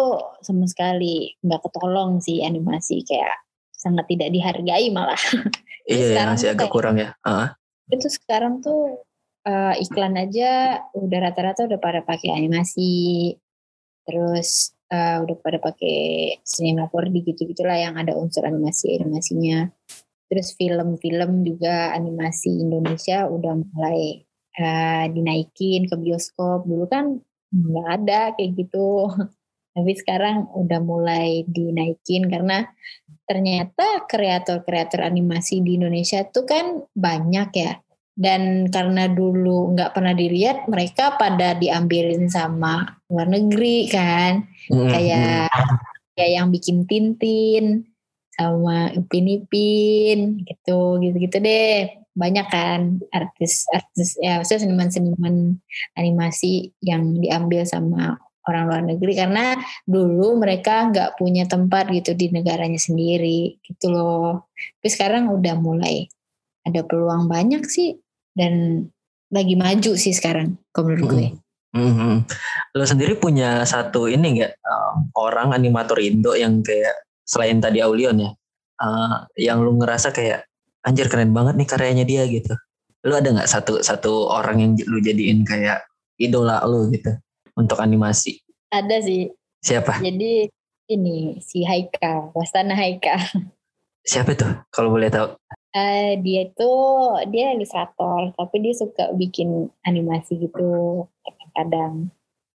sama 0.46 0.70
sekali 0.70 1.34
nggak 1.42 1.66
ketolong 1.66 2.22
sih 2.22 2.46
animasi 2.46 3.02
kayak 3.02 3.42
sangat 3.74 4.06
tidak 4.06 4.30
dihargai 4.30 4.86
malah. 4.94 5.18
iya, 5.90 6.14
ya, 6.14 6.30
masih 6.30 6.54
agak 6.54 6.70
kurang 6.70 7.02
ya. 7.02 7.18
Uh-huh. 7.26 7.50
Itu 7.90 8.06
sekarang 8.06 8.62
tuh 8.62 9.02
uh, 9.42 9.74
iklan 9.82 10.14
aja 10.14 10.78
udah 10.94 11.18
rata-rata 11.26 11.66
udah 11.66 11.80
pada 11.82 12.06
pakai 12.06 12.38
animasi, 12.38 13.34
terus 14.06 14.78
uh, 14.94 15.18
udah 15.26 15.36
pada 15.42 15.58
pakai 15.58 16.38
cinema 16.46 16.86
4D 16.86 17.34
gitu-gitulah 17.34 17.82
yang 17.82 17.98
ada 17.98 18.14
unsur 18.14 18.46
animasi 18.46 18.94
animasinya. 18.94 19.74
Terus 20.28 20.52
film-film 20.54 21.42
juga 21.44 21.96
animasi 21.96 22.60
Indonesia 22.60 23.24
udah 23.24 23.54
mulai 23.56 24.20
uh, 24.60 25.04
dinaikin 25.08 25.88
ke 25.88 25.96
bioskop. 25.96 26.68
Dulu 26.68 26.84
kan 26.88 27.16
nggak 27.48 27.88
ada 27.88 28.20
kayak 28.36 28.60
gitu 28.60 29.08
tapi 29.78 29.92
sekarang 29.94 30.50
udah 30.52 30.80
mulai 30.82 31.46
dinaikin 31.46 32.26
karena 32.26 32.66
ternyata 33.28 34.04
kreator-kreator 34.10 35.04
animasi 35.04 35.62
di 35.62 35.78
Indonesia 35.78 36.26
tuh 36.26 36.48
kan 36.48 36.82
banyak 36.92 37.48
ya 37.54 37.78
dan 38.18 38.66
karena 38.74 39.06
dulu 39.06 39.78
nggak 39.78 39.94
pernah 39.94 40.10
dilihat 40.18 40.66
mereka 40.66 41.14
pada 41.14 41.54
diambilin 41.54 42.26
sama 42.26 42.98
luar 43.06 43.30
negeri 43.30 43.86
kan 43.86 44.42
mm-hmm. 44.66 44.90
kayak 44.90 45.48
kayak 46.18 46.32
yang 46.34 46.50
bikin 46.50 46.82
Tintin 46.82 47.86
sama 48.38 48.94
Upin 48.94 49.26
Ipin 49.26 50.46
gitu 50.46 51.02
gitu 51.02 51.16
gitu 51.18 51.36
deh 51.42 51.90
banyak 52.14 52.46
kan 52.50 53.02
artis-artis 53.10 54.18
ya 54.18 54.38
maksudnya 54.38 54.66
seniman-seniman 54.66 55.58
animasi 55.98 56.70
yang 56.82 57.18
diambil 57.18 57.66
sama 57.66 58.18
orang 58.48 58.64
luar 58.64 58.82
negeri 58.82 59.12
karena 59.12 59.54
dulu 59.84 60.40
mereka 60.40 60.88
nggak 60.88 61.20
punya 61.20 61.44
tempat 61.44 61.92
gitu 61.92 62.16
di 62.16 62.32
negaranya 62.32 62.80
sendiri 62.80 63.60
gitu 63.60 63.92
loh. 63.92 64.48
Tapi 64.80 64.88
sekarang 64.88 65.28
udah 65.28 65.54
mulai 65.60 66.08
ada 66.64 66.80
peluang 66.80 67.28
banyak 67.28 67.60
sih 67.68 68.00
dan 68.32 68.84
lagi 69.28 69.54
maju 69.54 69.92
sih 70.00 70.16
sekarang 70.16 70.56
kalau 70.72 70.88
menurut 70.88 71.04
gue. 71.12 71.28
Mm 71.76 71.92
-hmm. 71.92 72.14
Lo 72.72 72.84
sendiri 72.88 73.20
punya 73.20 73.60
satu 73.68 74.08
ini 74.08 74.40
nggak 74.40 74.52
um, 74.64 75.12
orang 75.20 75.52
animator 75.52 76.00
Indo 76.00 76.32
yang 76.32 76.64
kayak 76.64 76.96
selain 77.28 77.60
tadi 77.60 77.84
Aulion 77.84 78.16
ya, 78.16 78.30
uh, 78.80 79.28
yang 79.36 79.60
lu 79.60 79.76
ngerasa 79.76 80.16
kayak 80.16 80.48
anjir 80.80 81.12
keren 81.12 81.36
banget 81.36 81.60
nih 81.60 81.68
karyanya 81.68 82.04
dia 82.08 82.24
gitu. 82.24 82.56
Lu 83.04 83.12
ada 83.12 83.28
nggak 83.28 83.50
satu 83.52 83.84
satu 83.84 84.32
orang 84.32 84.64
yang 84.64 84.72
lu 84.88 84.98
jadiin 85.04 85.44
kayak 85.44 85.84
idola 86.16 86.64
lu 86.64 86.88
gitu 86.88 87.12
untuk 87.60 87.76
animasi? 87.84 88.40
Ada 88.72 89.04
sih. 89.04 89.28
Siapa? 89.60 90.00
Jadi 90.00 90.48
ini 90.88 91.36
si 91.44 91.68
Haika, 91.68 92.32
Wastana 92.32 92.72
Haika. 92.72 93.20
Siapa 94.08 94.32
tuh 94.32 94.64
kalau 94.72 94.96
boleh 94.96 95.12
tahu? 95.12 95.36
Uh, 95.76 96.16
dia 96.24 96.48
itu 96.48 96.72
dia 97.28 97.52
ilustrator, 97.52 98.32
tapi 98.32 98.56
dia 98.64 98.72
suka 98.72 99.12
bikin 99.12 99.68
animasi 99.84 100.40
gitu 100.40 101.04
kadang-kadang. 101.20 102.08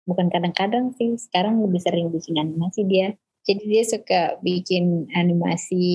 Bukan 0.09 0.27
kadang-kadang 0.33 0.97
sih, 0.97 1.13
sekarang 1.15 1.61
lebih 1.61 1.79
sering 1.79 2.09
bikin 2.09 2.41
animasi 2.41 2.83
dia. 2.89 3.13
Jadi 3.43 3.63
dia 3.67 3.83
suka 3.83 4.21
bikin 4.39 5.11
animasi 5.11 5.85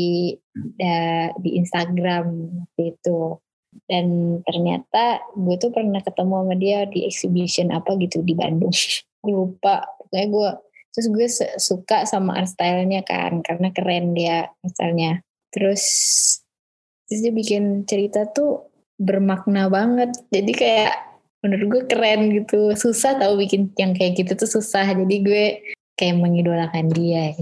uh, 0.77 1.29
di 1.41 1.51
Instagram 1.57 2.53
gitu. 2.77 3.41
Dan 3.89 4.39
ternyata 4.45 5.25
gue 5.33 5.57
tuh 5.57 5.73
pernah 5.73 6.05
ketemu 6.05 6.35
sama 6.45 6.55
dia 6.61 6.85
di 6.85 7.09
exhibition 7.09 7.73
apa 7.73 7.97
gitu 7.97 8.21
di 8.21 8.37
Bandung. 8.37 8.73
gue 9.25 9.33
lupa. 9.33 9.85
Pokoknya 9.97 10.27
gue 10.29 10.51
terus 10.93 11.09
gue 11.09 11.27
suka 11.61 12.09
sama 12.09 12.43
art 12.43 12.53
stylenya 12.53 13.05
kan 13.05 13.41
karena 13.41 13.73
keren 13.73 14.13
dia 14.13 14.53
misalnya. 14.61 15.25
Terus 15.49 15.85
terus 17.09 17.21
dia 17.25 17.33
bikin 17.33 17.89
cerita 17.89 18.29
tuh 18.29 18.69
bermakna 19.01 19.73
banget. 19.73 20.13
Jadi 20.29 20.53
kayak 20.53 20.93
menurut 21.41 21.67
gue 21.71 21.83
keren 21.89 22.29
gitu. 22.35 22.77
Susah 22.77 23.17
tau 23.17 23.41
bikin 23.41 23.73
yang 23.81 23.97
kayak 23.97 24.21
gitu 24.21 24.37
tuh 24.37 24.61
susah. 24.61 24.85
Jadi 24.85 25.17
gue 25.25 25.45
kayak 25.99 26.23
mengidolakan 26.23 26.87
dia. 26.95 27.35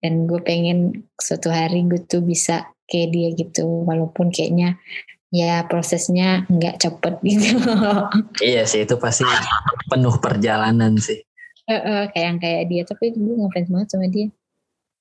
Dan 0.00 0.30
gue 0.30 0.40
pengen 0.40 1.10
suatu 1.18 1.50
hari 1.50 1.84
gue 1.84 2.00
tuh 2.06 2.22
bisa 2.22 2.70
kayak 2.86 3.10
dia 3.10 3.28
gitu. 3.34 3.66
Walaupun 3.84 4.30
kayaknya 4.30 4.78
ya 5.34 5.66
prosesnya 5.66 6.46
nggak 6.46 6.78
cepet 6.78 7.14
gitu. 7.26 7.58
Iya 8.46 8.62
sih 8.64 8.86
itu 8.86 8.94
pasti 8.96 9.26
penuh 9.90 10.14
perjalanan 10.22 10.94
sih. 10.96 11.20
Uh, 11.66 11.74
uh, 11.74 12.02
kayak 12.14 12.26
yang 12.26 12.38
kayak 12.38 12.62
dia. 12.70 12.82
Tapi 12.86 13.12
gue 13.12 13.34
ngefans 13.34 13.68
banget 13.68 13.88
sama 13.90 14.06
dia. 14.06 14.30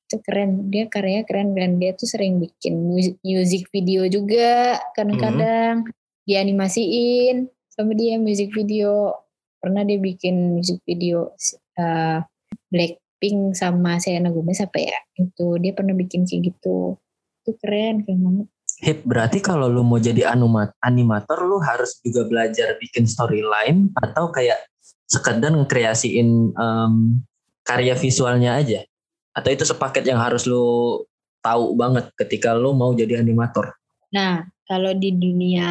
Itu 0.10 0.18
keren. 0.26 0.74
Dia 0.74 0.90
karyanya 0.90 1.24
keren 1.30 1.54
dan 1.54 1.78
dia 1.78 1.94
tuh 1.94 2.10
sering 2.10 2.42
bikin 2.42 2.74
music 3.22 3.70
video 3.70 4.10
juga 4.10 4.82
kadang-kadang 4.98 5.86
hmm. 5.86 5.94
dianimasiin 6.26 7.48
sama 7.70 7.94
dia 7.94 8.18
music 8.18 8.52
video. 8.52 9.14
Pernah 9.60 9.84
dia 9.84 10.00
bikin 10.00 10.56
music 10.56 10.80
video 10.88 11.36
uh, 11.76 12.24
Blackpink 12.70 13.58
sama 13.58 13.98
Selena 13.98 14.32
Gomez 14.34 14.62
apa 14.64 14.80
ya 14.80 14.98
itu 15.18 15.58
dia 15.60 15.74
pernah 15.74 15.94
bikin 15.94 16.24
kayak 16.24 16.54
gitu 16.54 16.98
itu 17.44 17.52
keren 17.62 18.06
keren 18.06 18.22
banget 18.24 18.48
Hip, 18.80 19.04
berarti 19.04 19.44
kalau 19.44 19.68
lu 19.68 19.84
mau 19.84 20.00
jadi 20.00 20.32
animator, 20.80 21.44
lu 21.44 21.60
harus 21.60 22.00
juga 22.00 22.24
belajar 22.24 22.80
bikin 22.80 23.04
storyline 23.04 23.92
atau 23.92 24.32
kayak 24.32 24.56
sekedar 25.04 25.52
ngekreasiin 25.52 26.56
um, 26.56 27.20
karya 27.68 27.92
visualnya 28.00 28.56
aja? 28.56 28.88
Atau 29.36 29.52
itu 29.52 29.68
sepaket 29.68 30.08
yang 30.08 30.24
harus 30.24 30.48
lu 30.48 31.04
tahu 31.44 31.76
banget 31.76 32.08
ketika 32.24 32.56
lu 32.56 32.72
mau 32.72 32.96
jadi 32.96 33.20
animator? 33.20 33.76
Nah, 34.16 34.48
kalau 34.64 34.96
di 34.96 35.12
dunia 35.12 35.70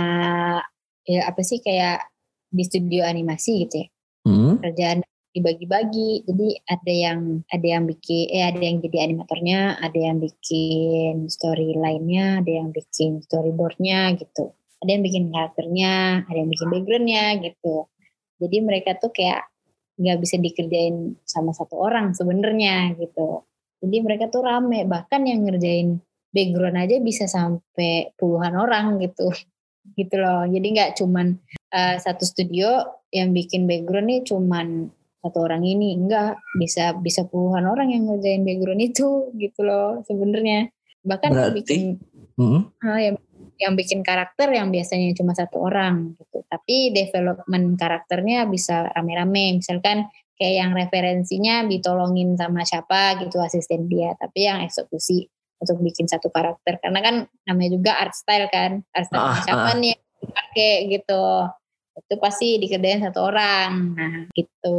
ya 1.09 1.21
apa 1.25 1.40
sih 1.40 1.64
kayak 1.64 2.05
di 2.52 2.61
studio 2.61 3.09
animasi 3.09 3.64
gitu 3.64 3.75
ya, 3.81 3.87
hmm? 4.28 4.52
kerjaan 4.61 5.00
dibagi-bagi. 5.38 6.26
Jadi 6.26 6.49
ada 6.66 6.92
yang 6.92 7.21
ada 7.47 7.66
yang 7.66 7.87
bikin 7.87 8.26
eh 8.35 8.45
ada 8.50 8.59
yang 8.59 8.83
jadi 8.83 8.99
animatornya 9.07 9.78
ada 9.78 9.99
yang 9.99 10.18
bikin 10.18 11.30
story 11.30 11.78
lainnya 11.78 12.42
ada 12.42 12.50
yang 12.50 12.75
bikin 12.75 13.23
storyboardnya 13.23 14.18
gitu. 14.18 14.52
Ada 14.83 14.90
yang 14.99 15.02
bikin 15.07 15.25
karakternya 15.30 15.95
ada 16.26 16.37
yang 16.38 16.50
bikin 16.50 16.68
backgroundnya 16.68 17.25
gitu. 17.47 17.76
Jadi 18.38 18.57
mereka 18.62 18.99
tuh 18.99 19.11
kayak 19.11 19.47
nggak 19.99 20.18
bisa 20.23 20.38
dikerjain 20.38 21.18
sama 21.26 21.50
satu 21.50 21.75
orang 21.75 22.14
sebenarnya 22.14 22.95
gitu. 22.99 23.42
Jadi 23.83 23.97
mereka 24.02 24.30
tuh 24.30 24.47
rame. 24.47 24.87
Bahkan 24.87 25.21
yang 25.26 25.47
ngerjain 25.47 25.99
background 26.30 26.78
aja 26.78 26.97
bisa 27.02 27.25
sampai 27.26 28.14
puluhan 28.14 28.54
orang 28.54 28.99
gitu. 29.02 29.30
Gitu 29.97 30.21
loh. 30.21 30.45
Jadi 30.45 30.66
nggak 30.68 31.00
cuman 31.00 31.33
uh, 31.73 31.97
satu 31.97 32.21
studio 32.21 32.85
yang 33.09 33.33
bikin 33.33 33.64
background 33.64 34.12
nih 34.12 34.21
cuman 34.21 34.92
satu 35.23 35.39
orang 35.45 35.63
ini. 35.67 35.99
Enggak 35.99 36.39
bisa 36.57 36.95
bisa 36.99 37.27
puluhan 37.27 37.67
orang 37.67 37.91
yang 37.91 38.07
ngerjain 38.07 38.43
background 38.47 38.83
itu 38.83 39.31
gitu 39.35 39.61
loh 39.67 40.03
sebenarnya. 40.07 40.71
Bahkan 41.03 41.31
Berarti, 41.31 41.47
yang 41.47 41.55
bikin 41.57 41.81
mm-hmm. 42.39 42.63
uh, 42.85 43.01
yang 43.01 43.17
yang 43.59 43.75
bikin 43.75 44.01
karakter 44.07 44.49
yang 44.55 44.71
biasanya 44.71 45.11
cuma 45.19 45.35
satu 45.35 45.67
orang 45.67 46.15
gitu. 46.15 46.47
Tapi 46.47 46.95
development 46.95 47.75
karakternya 47.75 48.47
bisa 48.47 48.87
rame-rame. 48.95 49.59
Misalkan 49.59 50.07
kayak 50.39 50.55
yang 50.55 50.71
referensinya 50.71 51.67
ditolongin 51.67 52.39
sama 52.39 52.63
siapa 52.63 53.19
gitu 53.19 53.43
asisten 53.43 53.91
dia. 53.91 54.15
Tapi 54.15 54.47
yang 54.47 54.63
eksekusi 54.63 55.27
untuk 55.59 55.83
bikin 55.83 56.07
satu 56.07 56.31
karakter. 56.31 56.79
Karena 56.79 57.03
kan 57.03 57.15
namanya 57.51 57.71
juga 57.75 57.99
art 57.99 58.15
style 58.15 58.47
kan. 58.47 58.79
Art 58.95 59.11
style 59.11 59.27
ah, 59.27 59.43
siapa 59.43 59.75
ah. 59.75 59.79
nih 59.79 59.91
yang 59.99 60.03
dipakai 60.23 60.73
gitu 60.95 61.23
itu 61.99 62.14
pasti 62.23 62.57
dikerjain 62.62 63.02
satu 63.02 63.21
orang. 63.26 63.71
Nah 63.99 64.14
gitu. 64.35 64.78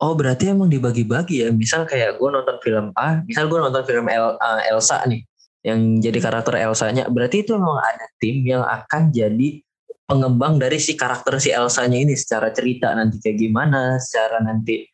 Oh 0.00 0.12
berarti 0.16 0.48
emang 0.48 0.72
dibagi-bagi 0.72 1.44
ya? 1.44 1.48
Misal 1.52 1.84
kayak 1.84 2.16
gue 2.16 2.28
nonton 2.32 2.56
film 2.64 2.88
A 2.96 3.20
misal 3.28 3.52
gue 3.52 3.58
nonton 3.60 3.84
film 3.84 4.08
El, 4.08 4.40
uh, 4.40 4.60
Elsa 4.64 5.04
nih 5.04 5.20
yang 5.60 6.00
jadi 6.00 6.18
karakter 6.18 6.56
Elsa-nya. 6.56 7.04
Berarti 7.12 7.44
itu 7.44 7.52
memang 7.52 7.76
ada 7.76 8.06
tim 8.16 8.40
yang 8.48 8.64
akan 8.64 9.12
jadi 9.12 9.60
pengembang 10.08 10.56
dari 10.56 10.80
si 10.80 10.96
karakter 10.96 11.36
si 11.36 11.52
Elsa-nya 11.52 12.00
ini 12.00 12.16
secara 12.16 12.50
cerita 12.50 12.90
nanti 12.96 13.20
kayak 13.20 13.38
gimana 13.38 14.00
secara 14.00 14.40
nanti 14.40 14.88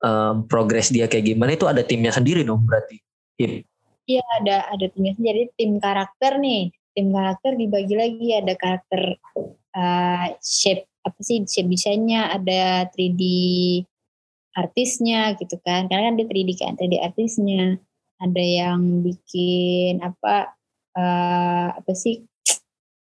um, 0.00 0.46
progres 0.46 0.94
dia 0.94 1.10
kayak 1.10 1.34
gimana. 1.34 1.58
Itu 1.58 1.66
ada 1.66 1.82
timnya 1.82 2.14
sendiri 2.14 2.46
dong 2.46 2.62
berarti? 2.62 3.02
Iya 4.06 4.22
ada 4.42 4.70
ada 4.70 4.86
timnya 4.94 5.12
sendiri. 5.18 5.50
Tim 5.58 5.82
karakter 5.82 6.38
nih 6.38 6.70
tim 6.94 7.10
karakter 7.10 7.58
dibagi 7.58 7.94
lagi. 7.98 8.28
Ada 8.38 8.54
karakter 8.54 9.00
uh, 9.76 10.26
shape 10.40 10.88
apa 11.02 11.18
sih 11.18 11.42
shape 11.42 11.68
desainnya 11.68 12.30
ada 12.30 12.86
3D 12.94 13.22
artisnya 14.56 15.34
gitu 15.40 15.56
kan. 15.64 15.88
Karena 15.88 16.12
kan 16.12 16.14
dia 16.20 16.26
3D 16.28 16.50
kan 16.60 16.74
3D 16.76 16.94
artisnya. 17.00 17.80
Ada 18.22 18.44
yang 18.44 19.02
bikin 19.02 19.98
apa 19.98 20.54
uh, 20.94 21.68
apa 21.74 21.92
sih? 21.96 22.22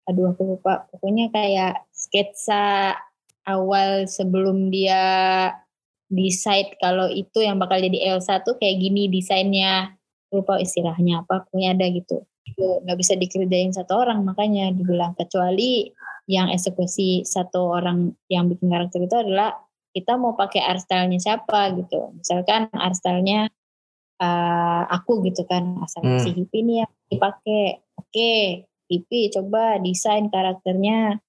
Aduh 0.06 0.30
aku 0.30 0.56
lupa. 0.56 0.86
Pokoknya 0.94 1.32
kayak 1.34 1.88
sketsa 1.90 2.94
awal 3.42 4.06
sebelum 4.06 4.70
dia 4.70 5.02
decide 6.12 6.76
kalau 6.78 7.08
itu 7.08 7.40
yang 7.40 7.56
bakal 7.58 7.80
jadi 7.80 8.14
Elsa 8.14 8.44
tuh 8.44 8.60
kayak 8.60 8.78
gini 8.78 9.10
desainnya. 9.10 9.98
Lupa 10.32 10.56
istilahnya 10.56 11.26
apa 11.26 11.44
pokoknya 11.44 11.76
ada 11.76 11.86
gitu. 11.92 12.24
Nggak 12.56 12.98
bisa 12.98 13.12
dikerjain 13.18 13.74
satu 13.74 14.00
orang 14.00 14.24
makanya 14.24 14.72
dibilang. 14.72 15.12
Kecuali 15.18 15.92
yang 16.30 16.48
eksekusi 16.50 17.26
satu 17.26 17.74
orang 17.74 18.14
yang 18.30 18.46
bikin 18.46 18.70
karakter 18.70 19.02
itu 19.02 19.16
adalah 19.18 19.58
kita 19.92 20.16
mau 20.16 20.32
pakai 20.38 20.62
art 20.64 20.80
style-nya 20.82 21.20
siapa 21.20 21.74
gitu. 21.76 22.16
Misalkan 22.16 22.70
art 22.72 22.96
style-nya 22.96 23.52
uh, 24.22 24.82
aku 24.88 25.20
gitu 25.28 25.44
kan 25.44 25.82
asal 25.84 26.00
hmm. 26.02 26.22
si 26.22 26.30
hippie 26.32 26.64
nih 26.64 26.76
yang 26.86 26.92
dipakai. 27.12 27.82
Oke 28.00 28.08
okay, 28.08 28.42
hippie 28.88 29.28
coba 29.28 29.76
desain 29.84 30.32
karakternya 30.32 31.20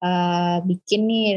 uh, 0.00 0.58
bikin 0.64 1.10
nih 1.10 1.28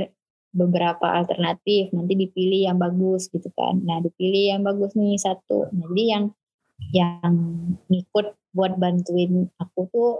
beberapa 0.55 1.03
alternatif. 1.03 1.91
Nanti 1.91 2.13
dipilih 2.15 2.71
yang 2.71 2.77
bagus 2.79 3.27
gitu 3.27 3.51
kan. 3.57 3.83
Nah 3.83 4.00
dipilih 4.00 4.55
yang 4.55 4.62
bagus 4.63 4.95
nih 4.95 5.19
satu. 5.19 5.67
Nah, 5.73 5.89
jadi 5.91 6.03
yang 6.07 6.25
yang 6.95 7.33
ngikut 7.91 8.38
buat 8.53 8.77
bantuin 8.77 9.50
aku 9.57 9.89
tuh 9.91 10.12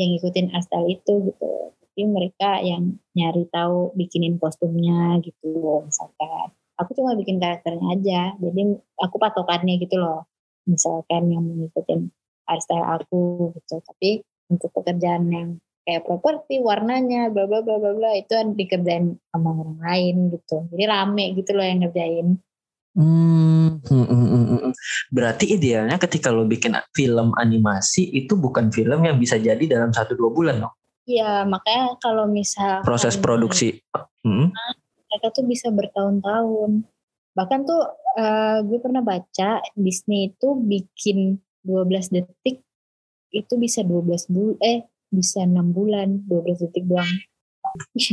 yang 0.00 0.16
ngikutin 0.16 0.48
asal 0.56 0.88
itu 0.88 1.12
gitu 1.28 1.76
tapi 1.92 2.08
mereka 2.08 2.56
yang 2.64 2.96
nyari 3.12 3.44
tahu 3.52 3.92
bikinin 3.92 4.40
kostumnya 4.40 5.20
gitu 5.20 5.84
misalkan. 5.84 6.48
Aku 6.80 6.96
cuma 6.96 7.12
bikin 7.12 7.36
karakternya 7.36 7.84
aja 7.92 8.20
jadi 8.40 8.80
aku 8.96 9.20
patokannya 9.20 9.76
gitu 9.76 10.00
loh. 10.00 10.24
Misalkan 10.64 11.28
yang 11.28 11.44
mengikutin 11.44 12.08
style 12.48 12.88
aku 12.96 13.52
gitu. 13.60 13.84
Tapi 13.84 14.24
untuk 14.48 14.72
pekerjaan 14.72 15.28
yang 15.28 15.48
kayak 15.84 16.08
properti 16.08 16.64
warnanya 16.64 17.28
bla 17.28 17.44
bla 17.44 17.60
bla 17.60 17.76
bla 17.76 17.92
bla 17.92 18.16
itu 18.16 18.40
dikerjain 18.56 19.20
sama 19.28 19.52
orang 19.52 19.76
lain 19.84 20.16
gitu. 20.32 20.64
Jadi 20.72 20.84
rame 20.88 21.36
gitu 21.36 21.52
loh 21.52 21.66
yang 21.68 21.84
ngerjain. 21.84 22.40
Hmm, 22.96 23.84
hmm, 23.84 24.04
hmm, 24.08 24.28
hmm, 24.32 24.44
hmm. 24.48 24.72
berarti 25.12 25.56
idealnya 25.56 25.96
ketika 25.96 26.28
lo 26.28 26.44
bikin 26.44 26.76
film 26.92 27.32
animasi 27.36 28.16
itu 28.16 28.36
bukan 28.36 28.68
film 28.68 29.00
yang 29.04 29.16
bisa 29.16 29.36
jadi 29.36 29.60
dalam 29.64 29.92
satu 29.92 30.16
dua 30.16 30.32
bulan 30.32 30.56
loh. 30.60 30.81
Iya 31.02 31.42
makanya 31.44 31.98
kalau 31.98 32.30
misal 32.30 32.86
Proses 32.86 33.18
produksi. 33.18 33.82
Hmm. 34.22 34.54
mereka 35.10 35.28
tuh 35.34 35.44
bisa 35.44 35.68
bertahun-tahun 35.68 36.86
bahkan 37.36 37.64
tuh 37.64 37.82
eh, 38.16 38.58
gue 38.64 38.78
pernah 38.80 39.02
baca 39.04 39.60
Disney 39.76 40.32
itu 40.32 40.56
bikin 40.56 41.42
12 41.64 42.12
detik 42.12 42.62
itu 43.32 43.54
bisa 43.56 43.82
12 43.82 44.28
bulan 44.30 44.56
eh 44.62 44.86
bisa 45.12 45.44
6 45.44 45.52
bulan 45.72 46.22
12 46.28 46.64
detik 46.68 46.86
doang 46.86 47.08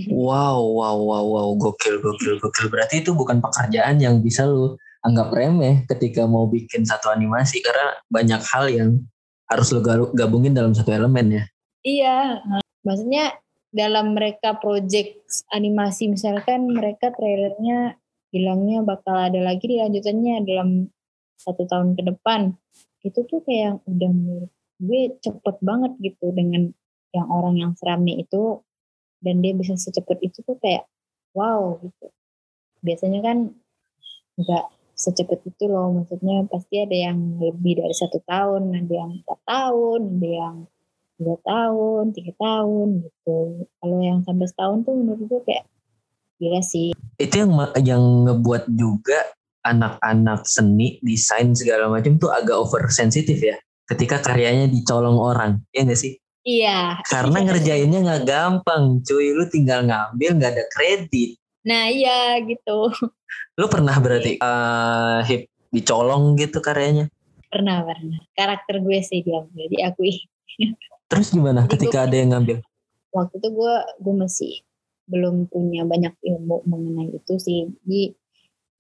Wow, 0.08 0.62
wow, 0.78 0.96
wow, 0.96 1.26
wow, 1.26 1.50
gokil, 1.58 2.00
gokil, 2.00 2.40
gokil. 2.40 2.72
Berarti 2.72 3.04
itu 3.04 3.12
bukan 3.12 3.44
pekerjaan 3.44 4.00
yang 4.00 4.24
bisa 4.24 4.48
lo 4.48 4.80
anggap 5.04 5.36
remeh 5.36 5.84
ketika 5.90 6.24
mau 6.24 6.48
bikin 6.48 6.88
satu 6.88 7.12
animasi 7.12 7.60
karena 7.60 7.98
banyak 8.08 8.40
hal 8.40 8.72
yang 8.72 9.04
harus 9.52 9.74
lo 9.76 9.84
gabungin 10.16 10.56
dalam 10.56 10.72
satu 10.72 10.96
elemen 10.96 11.44
ya. 11.44 11.44
Iya, 11.84 12.18
maksudnya 12.90 13.38
dalam 13.70 14.18
mereka 14.18 14.58
project 14.58 15.46
animasi 15.54 16.10
misalkan 16.10 16.74
mereka 16.74 17.14
trailernya 17.14 18.02
bilangnya 18.34 18.82
bakal 18.82 19.14
ada 19.14 19.38
lagi 19.38 19.70
dilanjutannya 19.70 20.42
dalam 20.42 20.90
satu 21.38 21.70
tahun 21.70 21.94
ke 21.94 22.04
depan. 22.10 22.58
Itu 23.06 23.30
tuh 23.30 23.46
kayak 23.46 23.86
udah 23.86 24.10
menurut 24.10 24.52
gue 24.80 25.02
cepet 25.22 25.56
banget 25.62 25.92
gitu 26.02 26.34
dengan 26.34 26.74
yang 27.14 27.28
orang 27.30 27.56
yang 27.62 27.72
serami 27.78 28.22
itu 28.22 28.62
dan 29.22 29.44
dia 29.44 29.54
bisa 29.54 29.76
secepat 29.76 30.18
itu 30.26 30.42
tuh 30.42 30.58
kayak 30.58 30.90
wow 31.38 31.78
gitu. 31.84 32.08
Biasanya 32.82 33.20
kan 33.22 33.38
nggak 34.40 34.66
secepat 35.00 35.40
itu 35.48 35.64
loh, 35.68 35.96
maksudnya 35.96 36.44
pasti 36.48 36.84
ada 36.84 36.96
yang 36.96 37.40
lebih 37.40 37.80
dari 37.80 37.96
satu 37.96 38.20
tahun, 38.24 38.76
ada 38.76 38.94
yang 38.94 39.12
empat 39.24 39.40
tahun, 39.48 40.02
ada 40.20 40.28
yang 40.28 40.56
dua 41.20 41.38
tahun, 41.44 42.16
tiga 42.16 42.34
tahun 42.40 43.04
gitu. 43.04 43.38
Kalau 43.84 43.98
yang 44.00 44.24
sampai 44.24 44.48
setahun 44.48 44.88
tuh 44.88 44.96
menurut 44.96 45.24
gue 45.28 45.42
kayak 45.44 45.68
gila 46.40 46.64
sih. 46.64 46.96
Itu 47.20 47.44
yang 47.44 47.52
yang 47.84 48.04
ngebuat 48.26 48.72
juga 48.72 49.36
anak-anak 49.68 50.48
seni, 50.48 50.98
desain 51.04 51.52
segala 51.52 51.92
macam 51.92 52.16
tuh 52.16 52.32
agak 52.32 52.56
oversensitif 52.56 53.38
ya. 53.44 53.60
Ketika 53.84 54.24
karyanya 54.24 54.72
dicolong 54.72 55.20
orang, 55.20 55.60
ya 55.76 55.84
nggak 55.84 56.00
sih? 56.00 56.16
Iya. 56.48 57.04
Karena 57.04 57.38
ngerjainnya 57.46 58.00
nggak 58.00 58.24
gampang, 58.24 59.04
cuy. 59.04 59.36
Lu 59.36 59.44
tinggal 59.52 59.84
ngambil 59.84 60.40
nggak 60.40 60.52
ada 60.56 60.66
kredit. 60.72 61.36
Nah 61.68 61.92
iya 61.92 62.40
gitu. 62.48 62.88
Lu 63.60 63.66
pernah 63.68 64.00
berarti 64.00 64.40
eh, 64.40 65.20
hip 65.28 65.52
dicolong 65.76 66.40
gitu 66.40 66.64
karyanya? 66.64 67.12
Pernah 67.52 67.84
pernah. 67.84 68.24
Karakter 68.32 68.80
gue 68.80 69.00
sih 69.04 69.20
diambil, 69.20 69.68
diakui. 69.68 70.24
Terus 71.10 71.28
gimana 71.34 71.66
Jadi 71.66 71.72
ketika 71.76 72.00
gue- 72.00 72.06
ada 72.08 72.16
yang 72.16 72.30
ngambil? 72.38 72.58
Waktu 73.10 73.36
itu 73.42 73.50
gue 73.50 73.76
gue 74.06 74.16
masih 74.16 74.54
belum 75.10 75.36
punya 75.50 75.82
banyak 75.90 76.14
ilmu 76.22 76.62
mengenai 76.70 77.10
itu 77.18 77.34
sih. 77.42 77.66
Jadi 77.82 78.14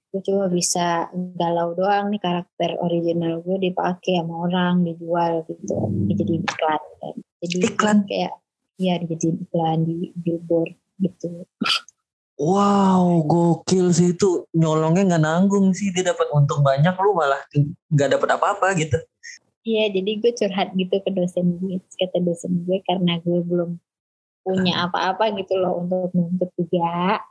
gue 0.09 0.21
cuma 0.25 0.45
bisa 0.49 1.09
galau 1.37 1.77
doang 1.77 2.09
nih 2.09 2.21
karakter 2.21 2.77
original 2.81 3.45
gue 3.45 3.69
dipakai 3.69 4.17
sama 4.21 4.49
orang 4.49 4.81
dijual 4.81 5.45
gitu 5.45 5.77
dijadiin 6.09 6.49
iklan 6.49 6.81
kan. 6.97 7.15
jadi 7.45 7.57
Iklan? 7.69 7.97
kayak 8.09 8.33
ya 8.81 8.97
dijadiin 8.97 9.37
iklan 9.45 9.85
di 9.85 10.09
billboard 10.17 10.73
gitu 10.97 11.45
Wow, 12.39 13.27
gokil 13.27 13.91
sih 13.91 14.15
itu 14.15 14.47
nyolongnya 14.55 15.03
nggak 15.11 15.23
nanggung 15.27 15.75
sih 15.75 15.91
dia 15.91 16.15
dapat 16.15 16.31
untung 16.31 16.63
banyak, 16.63 16.95
lu 16.95 17.11
malah 17.11 17.43
nggak 17.91 18.15
dapat 18.15 18.29
apa-apa 18.39 18.79
gitu. 18.79 18.95
Iya, 19.69 19.93
jadi 19.93 20.11
gue 20.17 20.31
curhat 20.33 20.73
gitu 20.73 20.95
ke 20.97 21.09
dosen 21.13 21.61
gue. 21.61 21.77
Kata 21.93 22.17
dosen 22.25 22.65
gue 22.65 22.81
karena 22.81 23.21
gue 23.21 23.45
belum 23.45 23.77
punya 24.41 24.89
apa-apa 24.89 25.29
gitu 25.37 25.61
loh 25.61 25.85
untuk 25.85 26.09
menuntut 26.17 26.49
juga. 26.57 27.21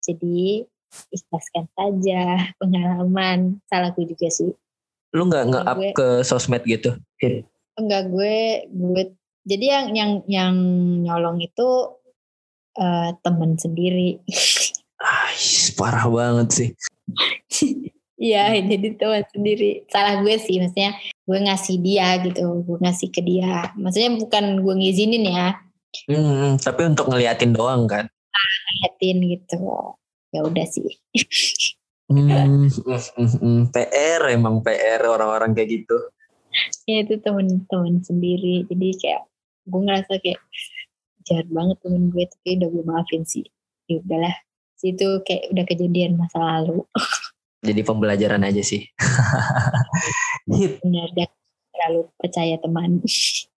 Jadi 0.00 0.64
ikhlaskan 1.12 1.68
saja 1.76 2.48
pengalaman. 2.56 3.60
Salahku 3.68 4.08
juga 4.08 4.32
sih. 4.32 4.56
Lu 5.12 5.28
nggak 5.28 5.44
nge-up 5.52 5.76
Gue- 5.76 5.92
ke 5.92 6.06
sosmed 6.24 6.64
gitu? 6.64 6.96
Enggak 7.76 8.08
gue 8.08 8.64
gue 8.72 9.04
jadi 9.44 9.64
yang 9.68 9.86
yang 9.92 10.10
yang 10.24 10.54
nyolong 11.04 11.44
itu 11.44 11.68
eh, 12.80 13.10
temen 13.20 13.60
sendiri. 13.60 14.24
Ais, 14.96 15.76
parah 15.76 16.08
banget 16.08 16.48
sih. 16.56 16.70
Iya, 18.16 18.64
jadi 18.64 18.96
teman 18.96 19.28
sendiri. 19.28 19.84
Salah 19.92 20.24
gue 20.24 20.40
sih, 20.40 20.56
maksudnya 20.56 20.96
gue 21.26 21.38
ngasih 21.42 21.76
dia 21.82 22.22
gitu, 22.22 22.62
gue 22.62 22.78
ngasih 22.80 23.10
ke 23.10 23.20
dia. 23.20 23.74
Maksudnya 23.74 24.14
bukan 24.16 24.62
gue 24.62 24.74
ngizinin 24.78 25.26
ya, 25.26 25.58
Hmm, 26.04 26.60
tapi 26.60 26.92
untuk 26.92 27.08
ngeliatin 27.08 27.56
doang 27.56 27.88
kan. 27.88 28.04
liatin 28.84 29.24
gitu. 29.24 29.96
Ya 30.28 30.44
udah 30.44 30.66
sih. 30.68 31.00
Hmm, 32.06 32.68
mm, 32.68 33.02
mm, 33.18 33.30
mm. 33.42 33.62
PR 33.72 34.22
emang 34.30 34.60
PR 34.60 35.02
orang-orang 35.08 35.56
kayak 35.56 35.82
gitu. 35.82 35.96
ya 36.88 37.04
itu 37.04 37.20
temen-temen 37.20 38.00
sendiri 38.00 38.64
jadi 38.72 38.88
kayak 38.96 39.22
gue 39.68 39.80
ngerasa 39.82 40.12
kayak 40.24 40.40
jahat 41.28 41.44
banget 41.52 41.76
temen 41.84 42.08
gue 42.08 42.24
tapi 42.24 42.48
udah 42.56 42.68
gue 42.72 42.84
maafin 42.86 43.22
sih 43.28 43.44
ya 43.90 44.00
udahlah 44.00 44.32
situ 44.78 45.20
kayak 45.26 45.52
udah 45.52 45.64
kejadian 45.68 46.16
masa 46.16 46.40
lalu 46.40 46.86
Jadi 47.66 47.82
pembelajaran 47.82 48.46
aja 48.46 48.62
sih. 48.62 48.86
Benar 50.46 51.10
dan 51.12 51.28
terlalu 51.76 52.08
percaya 52.16 52.56
teman 52.56 53.04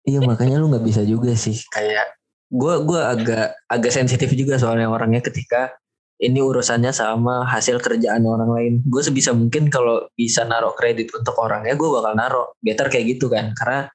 iya 0.06 0.22
makanya 0.24 0.56
lu 0.56 0.72
nggak 0.72 0.86
bisa 0.86 1.02
juga 1.04 1.36
sih 1.36 1.60
kayak 1.68 2.16
gue 2.48 2.74
gua 2.86 3.12
agak 3.12 3.58
agak 3.68 3.92
sensitif 3.92 4.32
juga 4.32 4.56
soalnya 4.56 4.88
orangnya 4.88 5.20
ketika 5.20 5.74
ini 6.16 6.40
urusannya 6.40 6.96
sama 6.96 7.44
hasil 7.44 7.76
kerjaan 7.76 8.24
orang 8.24 8.48
lain. 8.48 8.74
Gue 8.88 9.04
sebisa 9.04 9.36
mungkin 9.36 9.68
kalau 9.68 10.08
bisa 10.16 10.48
naruh 10.48 10.72
kredit 10.72 11.12
untuk 11.12 11.36
orangnya 11.36 11.76
gue 11.76 11.88
bakal 11.92 12.16
naruh. 12.16 12.56
Better 12.64 12.88
kayak 12.88 13.20
gitu 13.20 13.28
kan 13.28 13.52
karena 13.52 13.92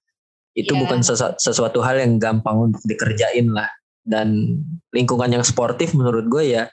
itu 0.54 0.70
Iya. 0.78 0.86
bukan 0.86 1.00
sesu- 1.02 1.34
sesuatu 1.42 1.82
hal 1.82 1.98
yang 1.98 2.22
gampang 2.22 2.70
untuk 2.70 2.84
dikerjain 2.86 3.50
lah. 3.50 3.66
Dan 4.06 4.54
lingkungan 4.94 5.34
yang 5.34 5.42
sportif 5.42 5.98
menurut 5.98 6.30
gue 6.30 6.62
ya 6.62 6.70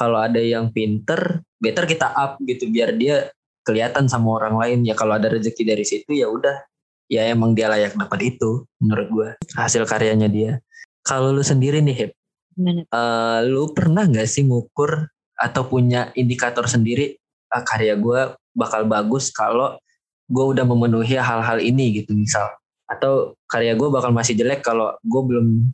kalau 0.00 0.16
ada 0.16 0.40
yang 0.40 0.72
pinter, 0.72 1.44
better 1.60 1.84
kita 1.84 2.08
up 2.16 2.40
gitu 2.40 2.72
biar 2.72 2.96
dia 2.96 3.28
kelihatan 3.68 4.08
sama 4.08 4.40
orang 4.40 4.56
lain. 4.56 4.78
Ya 4.88 4.96
kalau 4.96 5.20
ada 5.20 5.28
rezeki 5.28 5.62
dari 5.68 5.84
situ 5.84 6.16
ya 6.16 6.32
udah. 6.32 6.56
Ya 7.10 7.28
emang 7.28 7.52
dia 7.52 7.68
layak 7.68 7.98
dapat 8.00 8.32
itu 8.32 8.64
menurut 8.80 9.08
gue 9.12 9.28
hasil 9.52 9.84
karyanya 9.84 10.32
dia. 10.32 10.64
Kalau 11.04 11.34
lu 11.36 11.44
sendiri 11.44 11.84
nih 11.84 11.96
Hip 12.06 12.12
gimana? 12.56 12.80
eh, 12.86 13.38
lu 13.50 13.76
pernah 13.76 14.06
nggak 14.08 14.28
sih 14.30 14.46
ngukur 14.46 15.10
atau 15.34 15.62
punya 15.66 16.14
indikator 16.14 16.68
sendiri 16.70 17.18
ah, 17.50 17.66
karya 17.66 17.98
gue 17.98 18.36
bakal 18.54 18.86
bagus 18.86 19.34
kalau 19.34 19.74
gue 20.30 20.44
udah 20.54 20.62
memenuhi 20.62 21.18
hal-hal 21.18 21.58
ini 21.58 22.00
gitu 22.00 22.14
misal? 22.14 22.46
Atau 22.86 23.34
karya 23.50 23.74
gue 23.74 23.88
bakal 23.90 24.14
masih 24.14 24.38
jelek 24.38 24.62
kalau 24.62 24.94
gue 25.02 25.22
belum 25.26 25.66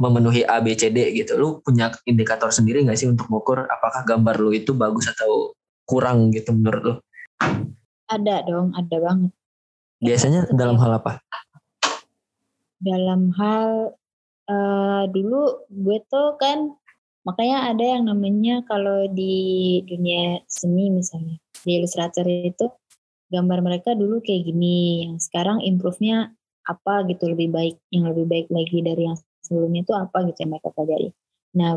memenuhi 0.00 0.46
A 0.46 0.60
B 0.60 0.72
C 0.76 0.88
D 0.88 1.12
gitu. 1.12 1.36
Lu 1.36 1.60
punya 1.60 1.92
indikator 2.08 2.48
sendiri 2.48 2.84
nggak 2.84 2.98
sih 2.98 3.08
untuk 3.08 3.28
ngukur 3.28 3.66
apakah 3.68 4.04
gambar 4.06 4.40
lu 4.40 4.50
itu 4.56 4.72
bagus 4.72 5.10
atau 5.12 5.52
kurang 5.84 6.32
gitu 6.32 6.54
menurut 6.54 6.82
lu? 6.82 6.94
Ada 8.08 8.44
dong 8.44 8.72
ada 8.76 8.96
banget. 8.98 9.32
Biasanya 10.02 10.50
dalam 10.52 10.76
hal 10.80 10.98
apa? 10.98 11.22
Dalam 12.82 13.30
hal 13.38 13.94
eh, 14.50 15.04
dulu 15.12 15.68
gue 15.70 15.98
tuh 16.10 16.34
kan 16.40 16.74
makanya 17.22 17.70
ada 17.70 17.84
yang 17.86 18.10
namanya 18.10 18.66
kalau 18.66 19.06
di 19.06 19.78
dunia 19.86 20.42
seni 20.50 20.90
misalnya 20.90 21.38
di 21.62 21.78
ilustrator 21.78 22.26
itu 22.26 22.66
gambar 23.30 23.62
mereka 23.62 23.94
dulu 23.94 24.18
kayak 24.18 24.50
gini 24.50 25.06
yang 25.06 25.22
sekarang 25.22 25.62
improve-nya 25.62 26.34
apa 26.66 27.06
gitu 27.06 27.30
lebih 27.30 27.54
baik 27.54 27.76
yang 27.94 28.10
lebih 28.10 28.26
baik 28.26 28.46
lagi 28.50 28.78
dari 28.82 29.06
yang 29.06 29.18
sebelumnya 29.44 29.82
itu 29.84 29.92
apa 29.94 30.16
gitu 30.30 30.38
yang 30.46 30.50
mereka 30.56 30.68
pelajari. 30.74 31.08
Nah 31.58 31.72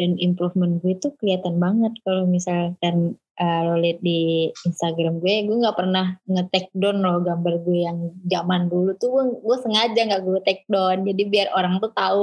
dan 0.00 0.16
improvement 0.18 0.80
gue 0.80 0.96
tuh 0.96 1.12
kelihatan 1.20 1.60
banget 1.60 1.92
kalau 2.02 2.24
misalkan 2.24 3.14
eh, 3.36 3.60
lo 3.64 3.76
lihat 3.76 4.00
di 4.00 4.48
Instagram 4.64 5.20
gue 5.20 5.34
gue 5.48 5.56
nggak 5.62 5.76
pernah 5.76 6.16
nge-take 6.24 6.72
down 6.72 7.04
loh 7.04 7.20
gambar 7.20 7.54
gue 7.64 7.78
yang 7.84 7.98
zaman 8.28 8.72
dulu 8.72 8.96
tuh. 8.96 9.08
Gue, 9.12 9.24
gue 9.44 9.56
sengaja 9.60 10.00
nggak 10.08 10.22
gue 10.24 10.38
take 10.48 10.64
down. 10.72 11.04
Jadi 11.04 11.22
biar 11.28 11.48
orang 11.52 11.78
tuh 11.82 11.92
tahu 11.92 12.22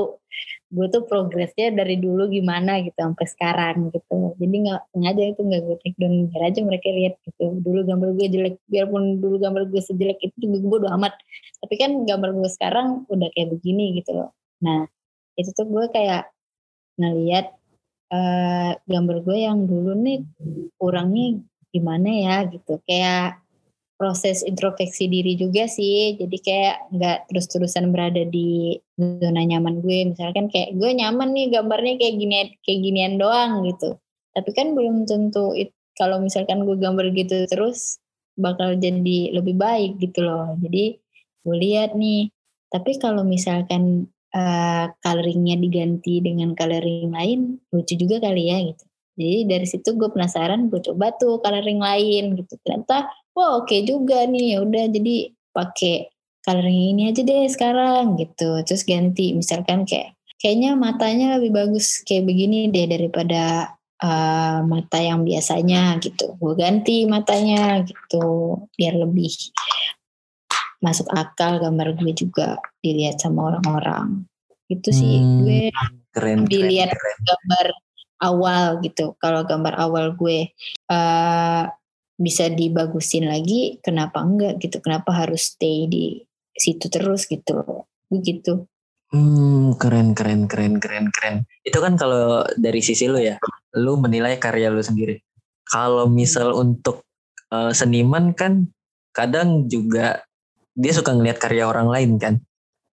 gue 0.70 0.86
tuh 0.94 1.02
progresnya 1.10 1.74
dari 1.74 1.98
dulu 1.98 2.30
gimana 2.30 2.82
gitu 2.86 2.98
sampai 2.98 3.26
sekarang 3.30 3.78
gitu. 3.94 4.34
Jadi 4.42 4.56
nggak 4.66 4.82
sengaja 4.94 5.24
itu 5.30 5.42
nggak 5.46 5.62
gue 5.70 5.78
take 5.86 5.98
down. 6.02 6.14
Biar 6.30 6.42
aja 6.50 6.60
mereka 6.66 6.88
lihat 6.90 7.14
gitu 7.26 7.46
dulu 7.62 7.80
gambar 7.86 8.10
gue 8.18 8.28
jelek. 8.34 8.56
Biarpun 8.66 9.22
dulu 9.22 9.36
gambar 9.38 9.64
gue 9.70 9.82
sejelek 9.82 10.20
itu 10.26 10.36
juga 10.42 10.58
gue 10.58 10.70
bodo 10.74 10.88
amat. 10.98 11.14
Tapi 11.62 11.74
kan 11.78 11.92
gambar 12.10 12.30
gue 12.34 12.50
sekarang 12.50 13.06
udah 13.14 13.30
kayak 13.38 13.54
begini 13.54 14.02
gitu 14.02 14.18
loh 14.18 14.39
nah 14.60 14.88
itu 15.40 15.50
tuh 15.56 15.68
gue 15.72 15.86
kayak 15.92 16.28
ngeliat 17.00 17.56
uh, 18.12 18.76
gambar 18.84 19.18
gue 19.24 19.38
yang 19.40 19.64
dulu 19.64 19.96
nih 19.96 20.20
kurangnya 20.76 21.40
gimana 21.70 22.10
ya 22.10 22.36
gitu. 22.50 22.82
Kayak 22.84 23.40
proses 24.00 24.44
introspeksi 24.44 25.08
diri 25.08 25.40
juga 25.40 25.68
sih. 25.68 26.20
Jadi 26.20 26.38
kayak 26.40 26.92
nggak 26.92 27.18
terus-terusan 27.32 27.92
berada 27.96 28.24
di 28.28 28.76
zona 29.00 29.42
nyaman 29.46 29.80
gue. 29.80 30.12
Misalkan 30.12 30.52
kayak 30.52 30.76
gue 30.76 30.92
nyaman 30.92 31.32
nih 31.32 31.48
gambarnya 31.56 31.96
kayak 32.00 32.16
gini 32.20 32.36
kayak 32.64 32.80
ginian 32.84 33.16
doang 33.16 33.64
gitu. 33.68 33.96
Tapi 34.36 34.50
kan 34.56 34.76
belum 34.76 35.08
tentu 35.08 35.56
kalau 36.00 36.24
misalkan 36.24 36.64
gue 36.64 36.80
gambar 36.80 37.12
gitu 37.12 37.44
terus 37.52 38.00
bakal 38.40 38.72
jadi 38.80 39.36
lebih 39.36 39.56
baik 39.60 40.00
gitu 40.00 40.24
loh. 40.24 40.56
Jadi 40.60 41.00
gue 41.44 41.56
lihat 41.56 41.96
nih 41.96 42.32
tapi 42.70 43.02
kalau 43.02 43.26
misalkan 43.26 44.08
uh, 44.36 44.86
coloringnya 45.02 45.58
diganti 45.58 46.22
dengan 46.22 46.54
coloring 46.54 47.12
lain 47.14 47.40
lucu 47.74 47.94
juga 47.98 48.22
kali 48.22 48.50
ya 48.50 48.58
gitu. 48.74 48.86
Jadi 49.20 49.40
dari 49.52 49.68
situ 49.68 49.90
gue 50.00 50.10
penasaran 50.16 50.72
gue 50.72 50.80
coba 50.80 51.12
tuh 51.20 51.44
coloring 51.44 51.82
lain 51.82 52.40
gitu. 52.40 52.56
Ternyata 52.64 53.12
wah 53.36 53.60
oke 53.60 53.68
okay 53.68 53.84
juga 53.84 54.24
nih 54.24 54.56
ya 54.56 54.58
udah 54.64 54.86
jadi 54.88 55.16
pakai 55.52 56.08
coloring 56.48 56.96
ini 56.96 57.02
aja 57.12 57.22
deh 57.26 57.46
sekarang 57.52 58.16
gitu. 58.16 58.64
Terus 58.64 58.88
ganti 58.88 59.36
misalkan 59.36 59.84
kayak 59.84 60.16
kayaknya 60.40 60.80
matanya 60.80 61.36
lebih 61.36 61.52
bagus 61.52 62.00
kayak 62.08 62.32
begini 62.32 62.72
deh 62.72 62.88
daripada 62.88 63.76
uh, 64.00 64.64
mata 64.64 65.00
yang 65.04 65.28
biasanya 65.28 66.00
gitu. 66.00 66.40
Gue 66.40 66.56
ganti 66.56 67.04
matanya 67.04 67.84
gitu 67.84 68.56
biar 68.80 69.04
lebih 69.04 69.36
masuk 70.80 71.08
akal 71.12 71.60
gambar 71.60 71.96
gue 72.00 72.12
juga 72.16 72.60
dilihat 72.80 73.20
sama 73.20 73.56
orang-orang. 73.56 74.24
Itu 74.72 74.96
sih 74.96 75.20
hmm, 75.20 75.38
gue 75.44 75.62
keren, 76.16 76.48
dilihat 76.48 76.92
keren, 76.92 77.00
keren. 77.00 77.20
gambar 77.28 77.68
awal 78.24 78.66
gitu. 78.84 79.16
Kalau 79.20 79.44
gambar 79.44 79.74
awal 79.76 80.16
gue 80.16 80.52
uh, 80.92 81.64
bisa 82.20 82.52
dibagusin 82.52 83.28
lagi 83.28 83.80
kenapa 83.84 84.24
enggak 84.24 84.60
gitu? 84.64 84.80
Kenapa 84.84 85.16
harus 85.16 85.56
stay 85.56 85.88
di 85.88 86.20
situ 86.56 86.88
terus 86.92 87.28
gitu? 87.28 87.88
Begitu. 88.12 88.68
Hmm 89.10 89.74
keren 89.82 90.14
keren 90.14 90.46
keren 90.46 90.78
keren 90.78 91.10
keren. 91.10 91.36
Itu 91.66 91.82
kan 91.82 91.98
kalau 91.98 92.46
dari 92.56 92.80
sisi 92.80 93.10
lu 93.10 93.18
ya 93.18 93.42
lu 93.76 93.98
menilai 93.98 94.38
karya 94.38 94.70
lu 94.70 94.84
sendiri. 94.84 95.18
Kalau 95.66 96.06
misal 96.10 96.54
untuk 96.54 97.06
uh, 97.50 97.74
seniman 97.74 98.34
kan 98.38 98.70
kadang 99.14 99.66
juga 99.66 100.29
dia 100.80 100.96
suka 100.96 101.12
ngelihat 101.12 101.38
karya 101.44 101.68
orang 101.68 101.92
lain 101.92 102.16
kan 102.16 102.40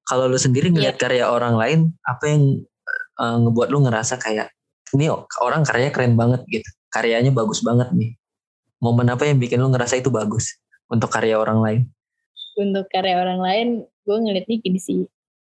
kalau 0.07 0.27
lu 0.27 0.39
sendiri 0.39 0.75
ngelihat 0.75 0.99
yeah. 0.99 1.03
karya 1.07 1.25
orang 1.31 1.55
lain 1.55 1.79
apa 2.03 2.25
yang 2.27 2.43
uh, 3.23 3.37
ngebuat 3.47 3.69
lu 3.71 3.87
ngerasa 3.87 4.19
kayak 4.19 4.51
ini 4.95 5.07
orang 5.43 5.63
karyanya 5.63 5.93
keren 5.95 6.19
banget 6.19 6.43
gitu 6.51 6.69
karyanya 6.91 7.31
bagus 7.31 7.63
banget 7.63 7.91
nih 7.95 8.19
momen 8.83 9.09
apa 9.09 9.25
yang 9.25 9.41
bikin 9.41 9.63
lo 9.63 9.71
ngerasa 9.73 9.99
itu 9.99 10.13
bagus 10.13 10.59
untuk 10.87 11.11
karya 11.11 11.39
orang 11.39 11.59
lain? 11.63 11.81
Untuk 12.57 12.89
karya 12.89 13.21
orang 13.21 13.41
lain, 13.43 13.69
gue 14.07 14.17
ngeliatnya 14.17 14.57
gini 14.63 14.81
sih. 14.81 15.03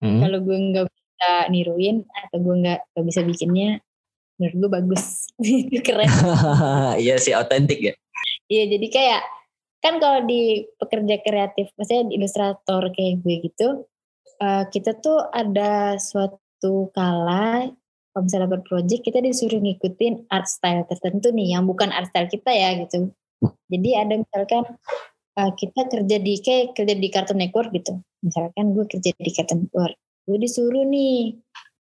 Hmm. 0.02 0.22
Kalau 0.22 0.38
gue 0.42 0.56
nggak 0.56 0.86
bisa 0.88 1.30
niruin 1.52 2.06
atau 2.26 2.38
gue 2.42 2.54
nggak 2.64 2.80
bisa 3.06 3.20
bikinnya, 3.22 3.78
menurut 4.38 4.56
gue 4.56 4.70
bagus. 4.82 5.30
itu 5.38 5.80
keren. 5.86 6.08
iya 7.04 7.20
sih, 7.20 7.34
otentik 7.36 7.78
ya. 7.78 7.94
Iya, 8.48 8.64
jadi 8.78 8.86
kayak 8.90 9.22
kan 9.78 10.02
kalau 10.02 10.26
di 10.26 10.66
pekerja 10.78 11.16
kreatif, 11.22 11.70
maksudnya 11.78 12.10
di 12.10 12.12
ilustrator 12.18 12.82
kayak 12.90 13.22
gue 13.22 13.34
gitu, 13.46 13.68
uh, 14.42 14.64
kita 14.70 14.98
tuh 14.98 15.22
ada 15.30 15.96
suatu 15.98 16.90
kala 16.94 17.70
kalau 18.12 18.22
misalnya 18.26 18.50
berproject 18.50 19.06
kita 19.06 19.22
disuruh 19.22 19.62
ngikutin 19.62 20.26
art 20.34 20.50
style 20.50 20.82
tertentu 20.90 21.30
nih 21.30 21.54
yang 21.54 21.70
bukan 21.70 21.94
art 21.94 22.10
style 22.10 22.26
kita 22.26 22.50
ya 22.50 22.74
gitu. 22.82 23.14
Jadi 23.70 23.90
ada 23.94 24.18
misalkan 24.18 24.66
uh, 25.38 25.52
kita 25.54 25.86
kerja 25.86 26.16
di 26.18 26.34
kayak 26.42 26.74
kerja 26.74 26.94
di 26.98 27.08
Cartoon 27.14 27.38
Network 27.38 27.70
gitu. 27.70 28.02
Misalkan 28.26 28.74
gue 28.74 28.84
kerja 28.90 29.14
di 29.14 29.30
Cartoon 29.30 29.70
Network 29.70 29.94
gue 30.28 30.36
disuruh 30.36 30.84
nih 30.84 31.40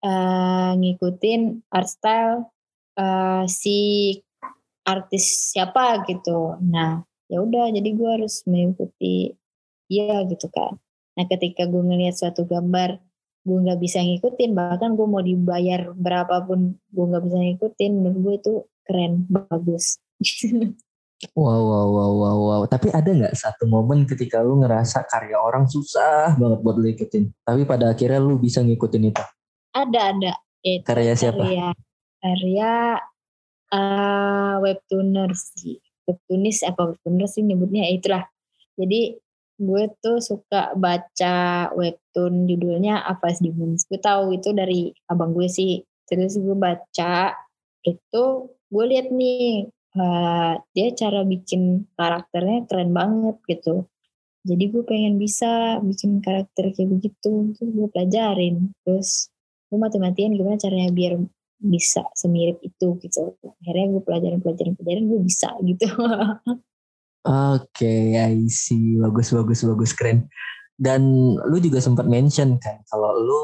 uh, 0.04 0.76
ngikutin 0.76 1.64
art 1.72 1.88
style 1.88 2.52
uh, 3.00 3.48
si 3.48 4.12
artis 4.84 5.56
siapa 5.56 6.04
gitu. 6.04 6.60
Nah 6.60 7.07
ya 7.28 7.38
udah 7.44 7.70
jadi 7.72 7.90
gue 7.92 8.08
harus 8.08 8.42
mengikuti 8.48 9.36
iya 9.92 10.24
gitu 10.26 10.48
kan 10.48 10.76
nah 11.14 11.24
ketika 11.28 11.68
gue 11.68 11.82
ngelihat 11.82 12.16
suatu 12.16 12.48
gambar 12.48 13.00
gue 13.48 13.58
nggak 13.64 13.80
bisa 13.80 14.04
ngikutin 14.04 14.52
bahkan 14.52 14.92
gue 14.92 15.06
mau 15.08 15.24
dibayar 15.24 15.92
berapapun 15.96 16.76
gue 16.92 17.04
nggak 17.04 17.24
bisa 17.24 17.38
ngikutin 17.40 17.92
menurut 17.96 18.18
gue 18.20 18.34
itu 18.40 18.54
keren 18.88 19.28
bagus. 19.28 20.00
Wow 21.34 21.50
wow 21.50 21.86
wow 21.90 22.12
wow 22.14 22.38
wow. 22.38 22.62
Tapi 22.70 22.94
ada 22.94 23.10
nggak 23.10 23.34
satu 23.34 23.66
momen 23.66 24.06
ketika 24.06 24.38
lu 24.38 24.62
ngerasa 24.62 25.02
karya 25.10 25.34
orang 25.34 25.66
susah 25.66 26.38
banget 26.38 26.62
buat 26.62 26.78
lu 26.78 26.86
ikutin 26.94 27.34
tapi 27.42 27.66
pada 27.66 27.90
akhirnya 27.90 28.22
lu 28.22 28.38
bisa 28.38 28.62
ngikutin 28.62 29.10
itu? 29.10 29.24
Ada 29.74 30.14
ada. 30.14 30.32
Itu 30.62 30.86
karya 30.86 31.18
siapa? 31.18 31.42
karya 31.42 31.74
karya 32.22 32.72
uh, 33.74 34.62
webtooners 34.62 35.58
webtoonis 36.08 36.64
apa 36.64 36.96
webtooners 36.96 37.36
sih 37.36 37.44
nyebutnya 37.44 37.84
ya 37.84 37.92
itulah 38.00 38.24
jadi 38.78 39.20
gue 39.58 39.82
tuh 39.98 40.22
suka 40.22 40.72
baca 40.78 41.68
webtoon 41.74 42.46
judulnya 42.46 43.02
Apa 43.02 43.34
Demons. 43.42 43.90
Gue 43.90 43.98
tahu 43.98 44.38
itu 44.38 44.54
dari 44.54 44.94
abang 45.10 45.34
gue 45.34 45.50
sih. 45.50 45.82
Terus 46.06 46.38
gue 46.38 46.54
baca 46.54 47.34
itu 47.82 48.24
gue 48.70 48.84
lihat 48.86 49.10
nih 49.10 49.66
uh, 49.98 50.54
dia 50.72 50.88
cara 50.94 51.26
bikin 51.26 51.90
karakternya 51.98 52.70
keren 52.70 52.94
banget 52.94 53.36
gitu. 53.50 53.90
Jadi 54.46 54.64
gue 54.70 54.82
pengen 54.86 55.18
bisa 55.18 55.82
bikin 55.82 56.22
karakter 56.22 56.70
kayak 56.70 56.88
begitu. 56.94 57.50
Terus 57.58 57.70
gue 57.74 57.88
pelajarin. 57.90 58.70
Terus 58.86 59.34
gue 59.68 59.76
mati-matian 59.76 60.38
gimana 60.38 60.56
caranya 60.56 60.94
biar 60.94 61.18
bisa 61.58 62.06
semirip 62.14 62.62
itu 62.62 62.98
gitu. 63.02 63.34
Akhirnya 63.62 63.98
gue 63.98 64.02
pelajarin 64.02 64.40
pelajarin 64.40 64.74
pelajarin 64.78 65.04
gue 65.10 65.20
bisa 65.26 65.50
gitu. 65.66 65.86
Oke, 67.28 67.84
okay, 67.84 68.14
I 68.14 68.46
see. 68.46 68.96
Bagus, 68.96 69.34
bagus, 69.34 69.66
bagus, 69.66 69.92
keren. 69.92 70.30
Dan 70.78 71.34
lu 71.34 71.58
juga 71.58 71.82
sempat 71.82 72.06
mention 72.06 72.56
kan 72.62 72.80
kalau 72.86 73.10
lu 73.18 73.40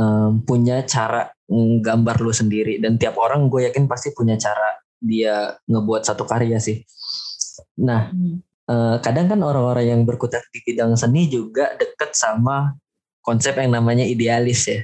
um, 0.00 0.40
punya 0.42 0.80
cara 0.88 1.28
gambar 1.84 2.24
lu 2.24 2.32
sendiri 2.32 2.80
dan 2.80 2.96
tiap 2.96 3.20
orang 3.20 3.52
gue 3.52 3.68
yakin 3.68 3.84
pasti 3.84 4.16
punya 4.16 4.40
cara 4.40 4.80
dia 4.96 5.52
ngebuat 5.68 6.08
satu 6.08 6.24
karya 6.24 6.56
sih. 6.56 6.80
Nah, 7.84 8.08
hmm. 8.08 8.36
uh, 8.72 8.96
kadang 9.04 9.28
kan 9.28 9.40
orang-orang 9.44 9.92
yang 9.92 10.00
berkutat 10.08 10.40
di 10.48 10.64
bidang 10.64 10.96
seni 10.96 11.28
juga 11.28 11.76
deket 11.76 12.16
sama 12.16 12.72
konsep 13.20 13.52
yang 13.60 13.76
namanya 13.76 14.08
idealis 14.08 14.64
ya. 14.64 14.80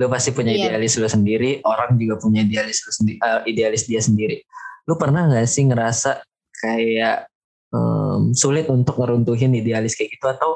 Lu 0.00 0.08
pasti 0.08 0.32
punya 0.32 0.52
yeah. 0.52 0.72
idealis 0.72 0.96
lu 0.96 1.08
sendiri, 1.08 1.60
orang 1.64 2.00
juga 2.00 2.16
punya 2.20 2.44
idealis 2.44 2.80
lu 2.88 2.92
sendiri, 2.92 3.18
uh, 3.20 3.40
idealis 3.44 3.84
dia 3.84 4.00
sendiri. 4.00 4.40
Lu 4.88 4.96
pernah 4.96 5.28
gak 5.28 5.46
sih 5.46 5.68
ngerasa 5.68 6.24
kayak 6.62 7.32
um, 7.72 8.30
sulit 8.36 8.68
untuk 8.68 9.00
ngeruntuhin 9.00 9.56
idealis 9.56 9.96
kayak 9.98 10.14
gitu 10.14 10.26
atau 10.30 10.50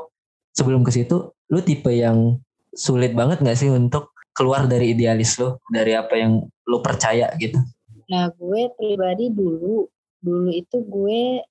sebelum 0.56 0.84
ke 0.86 0.92
situ 0.92 1.32
lu 1.52 1.60
tipe 1.64 1.90
yang 1.90 2.38
sulit 2.76 3.16
banget 3.16 3.42
gak 3.42 3.58
sih 3.58 3.72
untuk 3.72 4.12
keluar 4.36 4.68
dari 4.68 4.92
idealis 4.92 5.40
lu 5.40 5.56
dari 5.72 5.96
apa 5.96 6.14
yang 6.14 6.44
lu 6.68 6.78
percaya 6.84 7.32
gitu 7.40 7.58
nah 8.06 8.30
gue 8.30 8.70
pribadi 8.78 9.32
dulu 9.32 9.88
dulu 10.22 10.50
itu 10.52 10.78
gue 10.84 11.42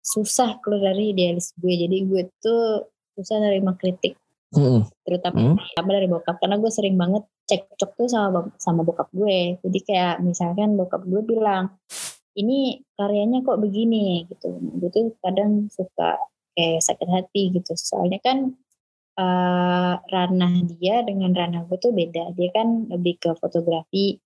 susah 0.00 0.56
keluar 0.64 0.94
dari 0.94 1.12
idealis 1.12 1.52
gue 1.60 1.74
jadi 1.74 1.96
gue 2.06 2.22
tuh 2.40 2.88
susah 3.18 3.36
nerima 3.42 3.76
kritik 3.76 4.16
mm-hmm. 4.54 4.80
terutama 5.06 5.54
mm-hmm. 5.58 5.86
dari 5.90 6.08
bokap 6.10 6.36
karena 6.42 6.56
gue 6.58 6.70
sering 6.72 6.96
banget 6.98 7.24
cekcok 7.50 7.90
tuh 7.98 8.08
sama 8.10 8.46
sama 8.62 8.86
bokap 8.86 9.10
gue. 9.10 9.58
Jadi 9.62 9.78
kayak 9.82 10.22
misalkan 10.22 10.78
bokap 10.78 11.02
gue 11.02 11.22
bilang 11.26 11.74
ini 12.38 12.78
karyanya 12.94 13.42
kok 13.42 13.58
begini 13.58 14.26
gitu. 14.30 14.54
Gue 14.78 14.90
tuh 14.94 15.18
kadang 15.18 15.66
suka 15.70 16.18
kayak 16.54 16.82
sakit 16.86 17.08
hati 17.10 17.42
gitu. 17.54 17.72
Soalnya 17.74 18.22
kan 18.22 18.54
uh, 19.18 19.94
ranah 19.98 20.54
dia 20.70 21.02
dengan 21.02 21.34
ranah 21.34 21.66
gue 21.66 21.78
tuh 21.82 21.90
beda. 21.90 22.34
Dia 22.38 22.54
kan 22.54 22.86
lebih 22.86 23.18
ke 23.18 23.30
fotografi 23.34 24.18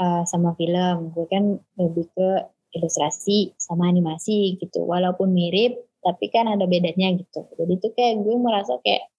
uh, 0.00 0.28
sama 0.28 0.52
film. 0.60 1.16
Gue 1.16 1.26
kan 1.32 1.56
lebih 1.80 2.08
ke 2.12 2.28
ilustrasi 2.76 3.56
sama 3.56 3.88
animasi 3.88 4.60
gitu. 4.60 4.84
Walaupun 4.84 5.32
mirip 5.32 5.76
tapi 6.02 6.28
kan 6.28 6.50
ada 6.50 6.66
bedanya 6.66 7.14
gitu. 7.14 7.46
Jadi 7.56 7.72
tuh 7.78 7.92
kayak 7.94 8.26
gue 8.26 8.36
merasa 8.36 8.76
kayak 8.82 9.11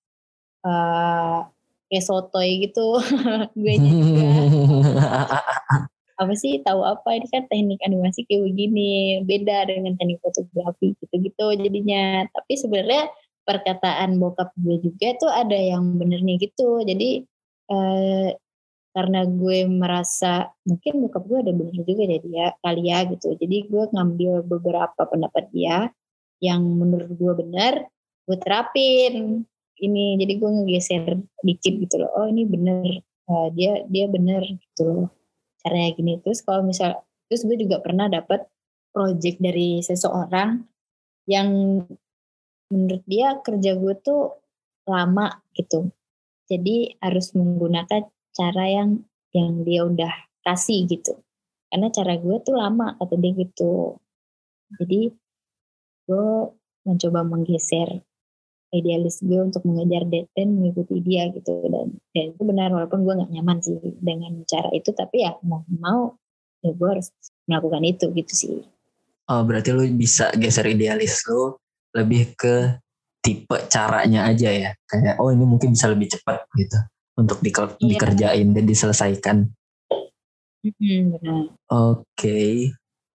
uh, 0.64 1.48
kayak 1.92 2.06
sotoy 2.10 2.66
gitu. 2.66 2.98
Gue 3.60 3.76
juga. 3.78 4.30
Apa 6.22 6.34
sih 6.38 6.62
tahu 6.62 6.86
apa? 6.86 7.18
Ini 7.18 7.26
kan 7.26 7.44
teknik 7.50 7.82
animasi 7.84 8.24
kayak 8.30 8.46
begini. 8.46 9.20
Beda 9.26 9.66
dengan 9.66 9.98
teknik 9.98 10.22
fotografi 10.22 10.94
gitu-gitu 11.02 11.58
jadinya. 11.58 12.30
Tapi 12.30 12.54
sebenarnya 12.54 13.10
perkataan 13.44 14.22
bokap 14.22 14.54
gue 14.56 14.78
juga 14.78 15.18
tuh 15.18 15.34
ada 15.34 15.58
yang 15.58 15.98
benernya 15.98 16.38
gitu. 16.38 16.86
Jadi 16.86 17.26
eh, 17.66 18.30
karena 18.94 19.20
gue 19.26 19.66
merasa 19.66 20.54
mungkin 20.70 21.02
bokap 21.02 21.24
gue 21.26 21.38
ada 21.50 21.52
benar 21.52 21.76
juga 21.82 22.04
ya 22.06 22.20
dia 22.22 22.46
kali 22.62 22.82
ya 22.94 23.00
gitu. 23.10 23.28
Jadi 23.34 23.58
gue 23.68 23.84
ngambil 23.90 24.34
beberapa 24.46 25.02
pendapat 25.10 25.50
dia 25.50 25.90
yang 26.46 26.62
menurut 26.62 27.10
gue 27.10 27.34
benar 27.42 27.74
gue 28.24 28.38
terapin 28.40 29.44
ini 29.84 30.16
jadi 30.16 30.40
gue 30.40 30.50
ngegeser 30.50 31.04
dikit 31.44 31.74
gitu 31.76 31.96
loh. 32.00 32.12
Oh 32.16 32.28
ini 32.32 32.48
bener. 32.48 33.04
Uh, 33.24 33.48
dia 33.56 33.88
dia 33.88 34.08
bener 34.12 34.44
gitu 34.44 34.82
loh 34.84 35.08
caranya 35.64 35.90
gini. 35.96 36.14
Terus 36.24 36.44
kalau 36.44 36.64
misal 36.64 37.04
terus 37.28 37.44
gue 37.48 37.56
juga 37.56 37.80
pernah 37.80 38.12
dapat 38.12 38.48
project 38.94 39.40
dari 39.40 39.80
seseorang 39.80 40.64
yang 41.26 41.80
menurut 42.68 43.04
dia 43.08 43.40
kerja 43.40 43.80
gue 43.80 43.94
tuh 44.04 44.38
lama 44.88 45.40
gitu. 45.56 45.90
Jadi 46.52 47.00
harus 47.00 47.32
menggunakan 47.34 48.12
cara 48.36 48.66
yang 48.68 48.90
yang 49.32 49.64
dia 49.64 49.88
udah 49.88 50.14
kasih 50.44 50.86
gitu. 50.86 51.18
Karena 51.72 51.90
cara 51.90 52.20
gue 52.20 52.38
tuh 52.44 52.54
lama 52.54 52.94
kata 53.00 53.16
dia 53.18 53.32
gitu. 53.34 53.98
Jadi 54.78 55.10
gue 56.06 56.28
mencoba 56.84 57.24
menggeser 57.24 58.04
idealis 58.74 59.22
gue 59.22 59.38
untuk 59.38 59.62
mengejar 59.64 60.04
dan 60.10 60.48
mengikuti 60.58 61.00
dia 61.06 61.30
gitu 61.30 61.54
dan 61.70 61.94
dan 62.12 62.26
itu 62.34 62.42
benar 62.44 62.74
walaupun 62.74 63.06
gue 63.06 63.14
nggak 63.22 63.32
nyaman 63.32 63.58
sih 63.62 63.78
dengan 64.02 64.34
cara 64.50 64.74
itu 64.74 64.90
tapi 64.92 65.24
ya 65.24 65.38
mau 65.46 65.62
mau 65.70 66.18
ya 66.66 66.74
gue 66.74 66.90
harus 66.90 67.14
melakukan 67.46 67.84
itu 67.86 68.06
gitu 68.12 68.34
sih 68.34 68.54
oh 69.30 69.42
berarti 69.46 69.70
lu 69.72 69.86
bisa 69.94 70.34
geser 70.34 70.68
idealis 70.74 71.22
lu 71.30 71.54
lebih 71.94 72.34
ke 72.34 72.82
tipe 73.24 73.56
caranya 73.70 74.28
aja 74.28 74.50
ya 74.50 74.72
kayak 74.90 75.22
oh 75.22 75.30
ini 75.30 75.46
mungkin 75.46 75.78
bisa 75.78 75.88
lebih 75.88 76.12
cepat 76.12 76.44
gitu 76.58 76.82
untuk 77.18 77.40
di, 77.46 77.52
iya. 77.54 77.78
dikerjain 77.78 78.48
dan 78.54 78.66
diselesaikan. 78.66 79.38
Hmm, 80.64 81.20
Oke, 81.20 81.52
okay. 81.68 82.52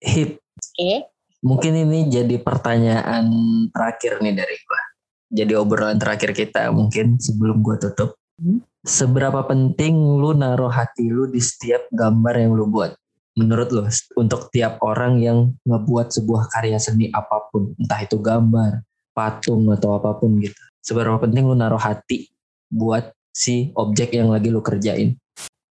hip. 0.03 0.37
Oke. 0.37 0.73
Okay. 0.75 0.97
Mungkin 1.37 1.73
ini 1.87 2.09
jadi 2.09 2.35
pertanyaan 2.41 3.29
terakhir 3.71 4.19
nih 4.19 4.35
dari 4.35 4.57
gua. 4.65 4.81
Jadi 5.27 5.53
obrolan 5.59 5.99
terakhir 5.99 6.31
kita 6.31 6.71
mungkin 6.71 7.19
sebelum 7.19 7.59
gua 7.59 7.75
tutup. 7.75 8.15
Hmm? 8.39 8.63
Seberapa 8.87 9.43
penting 9.43 9.97
lu 9.97 10.31
naruh 10.31 10.71
hati 10.71 11.11
lu 11.11 11.27
di 11.27 11.43
setiap 11.43 11.91
gambar 11.91 12.35
yang 12.39 12.55
lu 12.55 12.71
buat? 12.71 12.95
Menurut 13.35 13.69
lu 13.69 13.83
untuk 14.15 14.47
tiap 14.49 14.79
orang 14.81 15.19
yang 15.19 15.51
ngebuat 15.67 16.09
sebuah 16.15 16.47
karya 16.49 16.79
seni 16.79 17.11
apa 17.11 17.51
pun, 17.51 17.75
entah 17.75 17.99
itu 18.01 18.17
gambar, 18.17 18.81
patung 19.11 19.67
atau 19.73 19.99
apa 19.99 20.15
pun 20.15 20.39
gitu. 20.39 20.57
Seberapa 20.79 21.19
penting 21.19 21.43
lu 21.43 21.53
naruh 21.53 21.81
hati 21.81 22.31
buat 22.71 23.11
si 23.35 23.75
objek 23.75 24.15
yang 24.15 24.31
lagi 24.31 24.47
lu 24.47 24.63
kerjain? 24.63 25.19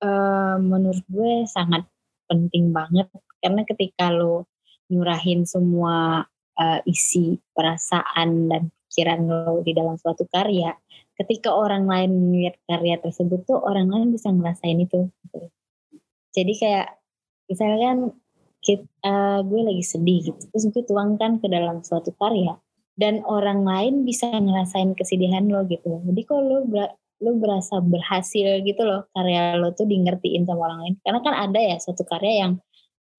Uh, 0.04 0.60
menurut 0.60 1.06
gue 1.08 1.48
sangat 1.48 1.88
penting 2.28 2.76
banget 2.76 3.08
karena 3.39 3.63
ketika 3.63 4.12
lo 4.12 4.48
nyurahin 4.92 5.48
semua 5.48 6.28
uh, 6.60 6.80
isi 6.84 7.39
perasaan 7.56 8.52
dan 8.52 8.63
pikiran 8.93 9.25
lo 9.25 9.65
di 9.65 9.73
dalam 9.73 9.97
suatu 9.97 10.29
karya, 10.29 10.77
ketika 11.17 11.49
orang 11.49 11.89
lain 11.89 12.29
melihat 12.29 12.62
karya 12.69 13.01
tersebut 13.01 13.41
tuh 13.49 13.58
orang 13.58 13.89
lain 13.89 14.13
bisa 14.13 14.29
ngerasain 14.29 14.77
itu. 14.77 15.10
Gitu. 15.10 15.49
Jadi 16.38 16.53
kayak 16.62 16.88
misalkan 17.49 18.13
kita, 18.62 18.86
uh, 19.01 19.41
gue 19.41 19.62
lagi 19.65 19.82
sedih 19.82 20.29
gitu, 20.29 20.41
terus 20.53 20.69
gue 20.69 20.86
tuangkan 20.86 21.41
ke 21.41 21.49
dalam 21.49 21.82
suatu 21.82 22.13
karya 22.13 22.53
dan 22.93 23.25
orang 23.25 23.65
lain 23.65 24.06
bisa 24.06 24.29
ngerasain 24.29 24.93
kesedihan 24.93 25.49
lo 25.49 25.65
gitu. 25.65 26.06
Jadi 26.06 26.21
kalau 26.29 26.62
lo 26.62 26.86
lu 27.23 27.39
berasa 27.39 27.79
berhasil 27.79 28.60
gitu 28.67 28.84
loh 28.84 29.08
karya 29.15 29.56
lo 29.56 29.71
tuh 29.71 29.88
di 29.88 29.95
ngertiin 30.03 30.43
sama 30.43 30.67
orang 30.67 30.79
lain 30.84 30.95
karena 31.08 31.19
kan 31.23 31.34
ada 31.47 31.56
ya 31.56 31.79
suatu 31.79 32.03
karya 32.03 32.43
yang 32.43 32.53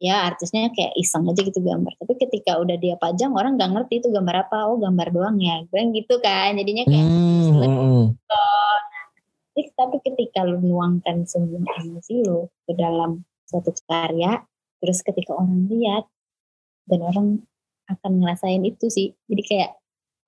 ya 0.03 0.27
artisnya 0.27 0.71
kayak 0.75 0.95
iseng 0.99 1.27
aja 1.31 1.41
gitu 1.43 1.61
gambar. 1.63 1.93
Tapi 1.99 2.13
ketika 2.19 2.59
udah 2.59 2.77
dia 2.79 2.95
pajang 2.99 3.33
orang 3.35 3.55
nggak 3.55 3.71
ngerti 3.75 3.95
itu 4.03 4.09
gambar 4.11 4.49
apa. 4.49 4.69
Oh 4.71 4.79
gambar 4.79 5.09
doang 5.15 5.37
ya. 5.39 5.63
Gue 5.71 5.81
gitu 5.95 6.19
kan. 6.19 6.59
Jadinya 6.59 6.85
kayak 6.87 7.07
hmm, 7.07 7.51
hmm, 7.63 7.77
hmm. 7.95 8.05
tapi 9.75 9.97
ketika 10.03 10.47
lu 10.47 10.63
nuangkan 10.63 11.27
semua 11.27 11.63
emosi 11.83 12.23
lo 12.27 12.51
ke 12.67 12.79
dalam 12.79 13.27
suatu 13.47 13.75
karya 13.87 14.43
terus 14.79 15.03
ketika 15.03 15.35
orang 15.35 15.67
lihat 15.67 16.05
dan 16.87 17.01
orang 17.01 17.27
akan 17.89 18.13
ngerasain 18.23 18.63
itu 18.67 18.87
sih. 18.91 19.15
Jadi 19.31 19.43
kayak 19.45 19.71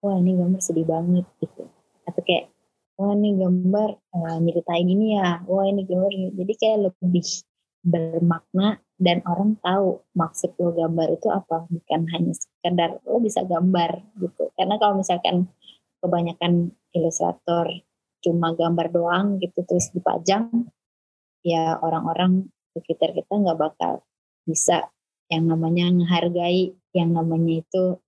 wah 0.01 0.17
ini 0.17 0.39
gambar 0.39 0.61
sedih 0.63 0.87
banget 0.87 1.27
gitu. 1.43 1.67
Atau 2.07 2.23
kayak 2.23 2.49
wah 2.97 3.13
ini 3.13 3.37
gambar 3.37 3.91
uh, 4.15 4.39
nyeritain 4.41 4.89
ini 4.89 5.19
ya. 5.19 5.43
Wah 5.45 5.67
ini 5.67 5.83
gambar 5.85 6.13
jadi 6.33 6.53
kayak 6.57 6.79
lebih 6.91 7.27
bermakna 7.87 8.83
dan 8.97 9.21
orang 9.29 9.61
tahu 9.61 10.01
maksud 10.17 10.57
lo 10.57 10.73
gambar 10.73 11.21
itu 11.21 11.29
apa 11.29 11.69
bukan 11.69 12.01
hanya 12.17 12.33
sekedar 12.33 12.97
lo 13.05 13.21
bisa 13.21 13.45
gambar 13.45 14.01
gitu 14.17 14.49
karena 14.57 14.81
kalau 14.81 15.01
misalkan 15.01 15.49
kebanyakan 16.01 16.73
ilustrator 16.97 17.69
cuma 18.25 18.57
gambar 18.57 18.89
doang 18.89 19.27
gitu 19.39 19.61
terus 19.69 19.93
dipajang 19.93 20.73
ya 21.45 21.77
orang-orang 21.79 22.49
sekitar 22.73 23.13
kita 23.13 23.37
nggak 23.37 23.61
bakal 23.61 24.01
bisa 24.49 24.89
yang 25.29 25.45
namanya 25.45 25.93
menghargai 25.93 26.73
yang 26.97 27.13
namanya 27.13 27.61
itu 27.61 28.01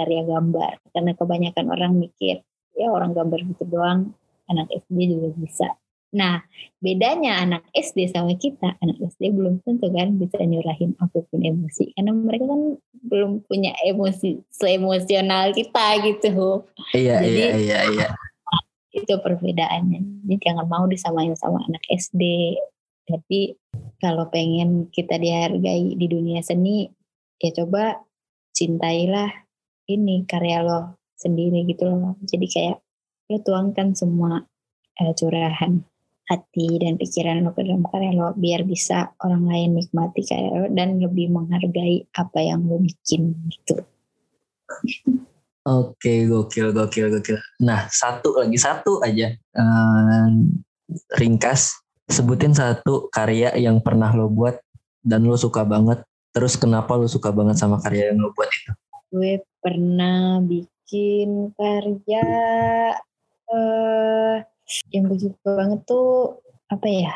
karya 0.00 0.24
gambar 0.24 0.80
karena 0.96 1.12
kebanyakan 1.12 1.66
orang 1.68 1.92
mikir 2.00 2.40
ya 2.72 2.88
orang 2.88 3.12
gambar 3.12 3.44
gitu 3.52 3.68
doang 3.68 4.16
anak 4.50 4.68
SD 4.72 5.16
juga 5.16 5.28
bisa. 5.36 5.68
Nah, 6.12 6.44
bedanya 6.76 7.40
anak 7.40 7.64
SD 7.72 8.12
sama 8.12 8.36
kita, 8.36 8.76
anak 8.84 9.00
SD 9.00 9.32
belum 9.32 9.64
tentu 9.64 9.88
kan 9.88 10.20
bisa 10.20 10.44
nyurahin 10.44 10.92
apa 11.00 11.24
pun 11.24 11.40
emosi. 11.40 11.96
Karena 11.96 12.12
mereka 12.12 12.52
kan 12.52 12.76
belum 13.08 13.48
punya 13.48 13.72
emosi 13.80 14.44
seemosional 14.52 15.56
kita 15.56 16.04
gitu. 16.04 16.68
Iya, 16.92 17.16
Jadi, 17.24 17.32
iya, 17.32 17.52
iya, 17.56 17.80
iya. 17.88 18.08
Itu 18.92 19.24
perbedaannya. 19.24 20.28
Jadi 20.28 20.36
jangan 20.36 20.68
mau 20.68 20.84
disamain 20.84 21.32
sama 21.32 21.64
anak 21.64 21.80
SD. 21.88 22.20
Tapi 23.08 23.56
kalau 23.96 24.28
pengen 24.28 24.92
kita 24.92 25.16
dihargai 25.16 25.96
di 25.96 26.06
dunia 26.12 26.44
seni, 26.44 26.92
ya 27.40 27.56
coba 27.56 28.04
cintailah 28.52 29.32
ini 29.88 30.28
karya 30.28 30.60
lo 30.60 31.00
sendiri 31.16 31.64
gitu 31.64 31.88
loh. 31.88 32.20
Jadi 32.20 32.46
kayak 32.52 32.78
lo 33.32 33.40
tuangkan 33.40 33.96
semua 33.96 34.44
uh, 35.00 35.12
curahan 35.16 35.80
hati 36.32 36.80
dan 36.80 36.96
pikiran 36.96 37.44
lo 37.44 37.52
ke 37.52 37.60
dalam 37.60 37.84
karya 37.84 38.16
lo 38.16 38.32
biar 38.32 38.64
bisa 38.64 39.12
orang 39.20 39.44
lain 39.44 39.76
nikmati 39.76 40.24
karya 40.24 40.48
lo 40.48 40.66
dan 40.72 40.96
lebih 40.96 41.28
menghargai 41.28 42.08
apa 42.16 42.40
yang 42.40 42.64
lo 42.64 42.80
bikin 42.80 43.36
gitu. 43.52 43.84
Oke, 45.62 46.26
gokil, 46.26 46.74
gokil, 46.74 47.06
gokil. 47.12 47.38
Nah, 47.62 47.86
satu 47.86 48.34
lagi 48.40 48.58
satu 48.58 48.98
aja 49.04 49.30
um, 49.54 50.58
ringkas. 51.20 51.76
Sebutin 52.10 52.50
satu 52.50 53.06
karya 53.14 53.54
yang 53.54 53.78
pernah 53.78 54.10
lo 54.10 54.26
buat 54.26 54.58
dan 55.06 55.22
lo 55.22 55.38
suka 55.38 55.62
banget. 55.62 56.02
Terus 56.34 56.58
kenapa 56.58 56.98
lo 56.98 57.06
suka 57.06 57.30
banget 57.30 57.62
sama 57.62 57.78
karya 57.78 58.10
yang 58.10 58.26
lo 58.26 58.34
buat 58.34 58.50
itu? 58.50 58.72
Gue 59.12 59.32
pernah 59.62 60.42
bikin 60.42 61.54
karya 61.54 62.26
uh, 63.52 64.36
yang 64.94 65.10
gue 65.10 65.18
suka 65.18 65.48
banget 65.52 65.80
tuh 65.84 66.40
apa 66.72 66.86
ya 66.88 67.12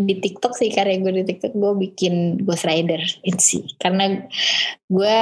di 0.00 0.16
TikTok 0.16 0.54
sih 0.54 0.70
karya 0.70 1.02
gue 1.02 1.12
di 1.20 1.24
TikTok 1.26 1.52
gue 1.52 1.72
bikin 1.88 2.44
Ghost 2.46 2.64
Rider 2.64 3.02
itu 3.26 3.42
sih 3.42 3.64
karena 3.76 4.24
gue 4.86 5.18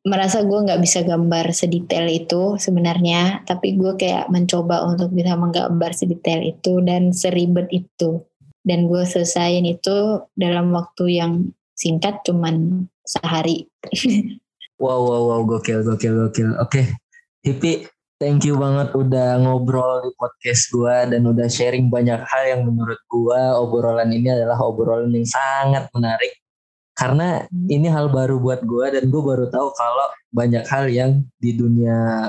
merasa 0.00 0.40
gue 0.40 0.58
nggak 0.64 0.80
bisa 0.80 1.04
gambar 1.04 1.52
sedetail 1.52 2.08
itu 2.08 2.56
sebenarnya 2.56 3.44
tapi 3.44 3.76
gue 3.76 4.00
kayak 4.00 4.32
mencoba 4.32 4.80
untuk 4.88 5.12
bisa 5.12 5.36
menggambar 5.36 5.92
sedetail 5.92 6.40
itu 6.40 6.80
dan 6.80 7.12
seribet 7.12 7.68
itu. 7.68 8.24
Dan 8.60 8.92
gue 8.92 9.08
selesaiin 9.08 9.64
itu 9.64 10.20
dalam 10.36 10.72
waktu 10.76 11.20
yang 11.20 11.32
singkat 11.76 12.20
cuman 12.24 12.86
sehari. 13.04 13.68
Wow 14.80 15.04
wow 15.04 15.22
wow 15.28 15.40
gokil 15.44 15.84
gokil 15.84 16.16
gokil. 16.24 16.56
Oke 16.56 16.80
okay. 16.80 16.84
Hippie 17.44 17.84
Thank 18.20 18.44
you 18.44 18.60
banget 18.60 18.92
udah 18.92 19.40
ngobrol 19.40 20.04
di 20.04 20.12
podcast 20.12 20.68
gue 20.68 21.16
dan 21.16 21.24
udah 21.24 21.48
sharing 21.48 21.88
banyak 21.88 22.20
hal 22.20 22.42
yang 22.52 22.68
menurut 22.68 23.00
gue 23.08 23.40
obrolan 23.56 24.12
ini 24.12 24.28
adalah 24.28 24.60
obrolan 24.60 25.08
yang 25.08 25.24
sangat 25.24 25.88
menarik 25.96 26.36
karena 27.00 27.48
hmm. 27.48 27.72
ini 27.72 27.88
hal 27.88 28.12
baru 28.12 28.36
buat 28.36 28.60
gue 28.60 28.86
dan 28.92 29.08
gue 29.08 29.22
baru 29.24 29.48
tahu 29.48 29.72
kalau 29.72 30.12
banyak 30.36 30.68
hal 30.68 30.84
yang 30.92 31.24
di 31.40 31.56
dunia 31.56 32.28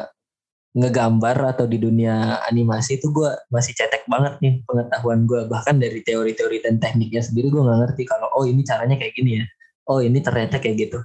ngegambar 0.71 1.51
atau 1.51 1.67
di 1.67 1.75
dunia 1.75 2.39
animasi 2.47 2.95
itu 2.95 3.11
gue 3.11 3.27
masih 3.51 3.75
cetek 3.75 4.07
banget 4.07 4.39
nih 4.39 4.63
pengetahuan 4.63 5.27
gue 5.27 5.43
bahkan 5.51 5.75
dari 5.75 5.99
teori-teori 5.99 6.63
dan 6.63 6.79
tekniknya 6.79 7.19
sendiri 7.19 7.51
gue 7.51 7.59
nggak 7.59 7.79
ngerti 7.83 8.07
kalau 8.07 8.31
oh 8.39 8.47
ini 8.47 8.63
caranya 8.63 8.95
kayak 8.95 9.11
gini 9.11 9.43
ya. 9.43 9.45
Oh 9.91 9.99
ini 9.99 10.23
ternyata 10.23 10.55
kayak 10.63 10.87
gitu. 10.87 11.03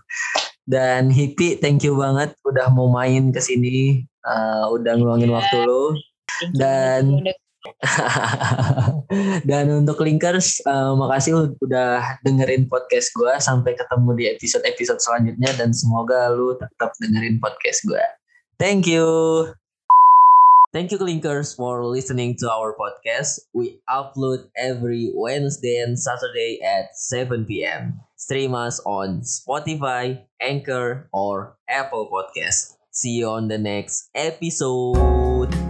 Dan 0.62 1.11
Hippie 1.11 1.59
thank 1.59 1.83
you 1.83 1.99
banget 1.99 2.38
udah 2.46 2.70
mau 2.70 2.87
main 2.87 3.35
ke 3.35 3.42
sini 3.42 4.07
uh, 4.27 4.69
udah 4.75 4.93
ngeluangin 4.99 5.31
yeah. 5.31 5.39
waktu 5.39 5.59
lo 5.65 5.95
dan 6.59 7.25
Dan 9.51 9.67
untuk 9.85 10.03
linkers, 10.03 10.62
uh, 10.67 10.95
makasih 10.95 11.55
udah 11.62 12.21
dengerin 12.23 12.71
podcast 12.71 13.11
gue. 13.15 13.33
Sampai 13.43 13.75
ketemu 13.75 14.11
di 14.15 14.25
episode-episode 14.31 15.01
selanjutnya 15.03 15.51
dan 15.55 15.71
semoga 15.75 16.31
lu 16.31 16.55
tetap 16.55 16.95
dengerin 17.03 17.43
podcast 17.43 17.83
gue. 17.87 18.03
Thank 18.57 18.89
you. 18.89 19.07
Thank 20.75 20.93
you 20.93 21.01
Linkers 21.01 21.57
for 21.57 21.89
listening 21.89 22.37
to 22.45 22.53
our 22.53 22.77
podcast. 22.77 23.41
We 23.57 23.81
upload 23.89 24.53
every 24.61 25.09
Wednesday 25.15 25.81
and 25.81 25.97
Saturday 25.97 26.61
at 26.61 26.93
7 26.93 27.49
p.m. 27.49 28.05
Stream 28.21 28.53
us 28.53 28.77
on 28.85 29.25
Spotify, 29.25 30.21
Anchor, 30.37 31.09
or 31.17 31.57
Apple 31.65 32.12
Podcast. 32.12 32.76
See 32.96 33.20
you 33.20 33.28
on 33.28 33.48
the 33.48 33.59
next 33.59 34.09
episode. 34.14 35.65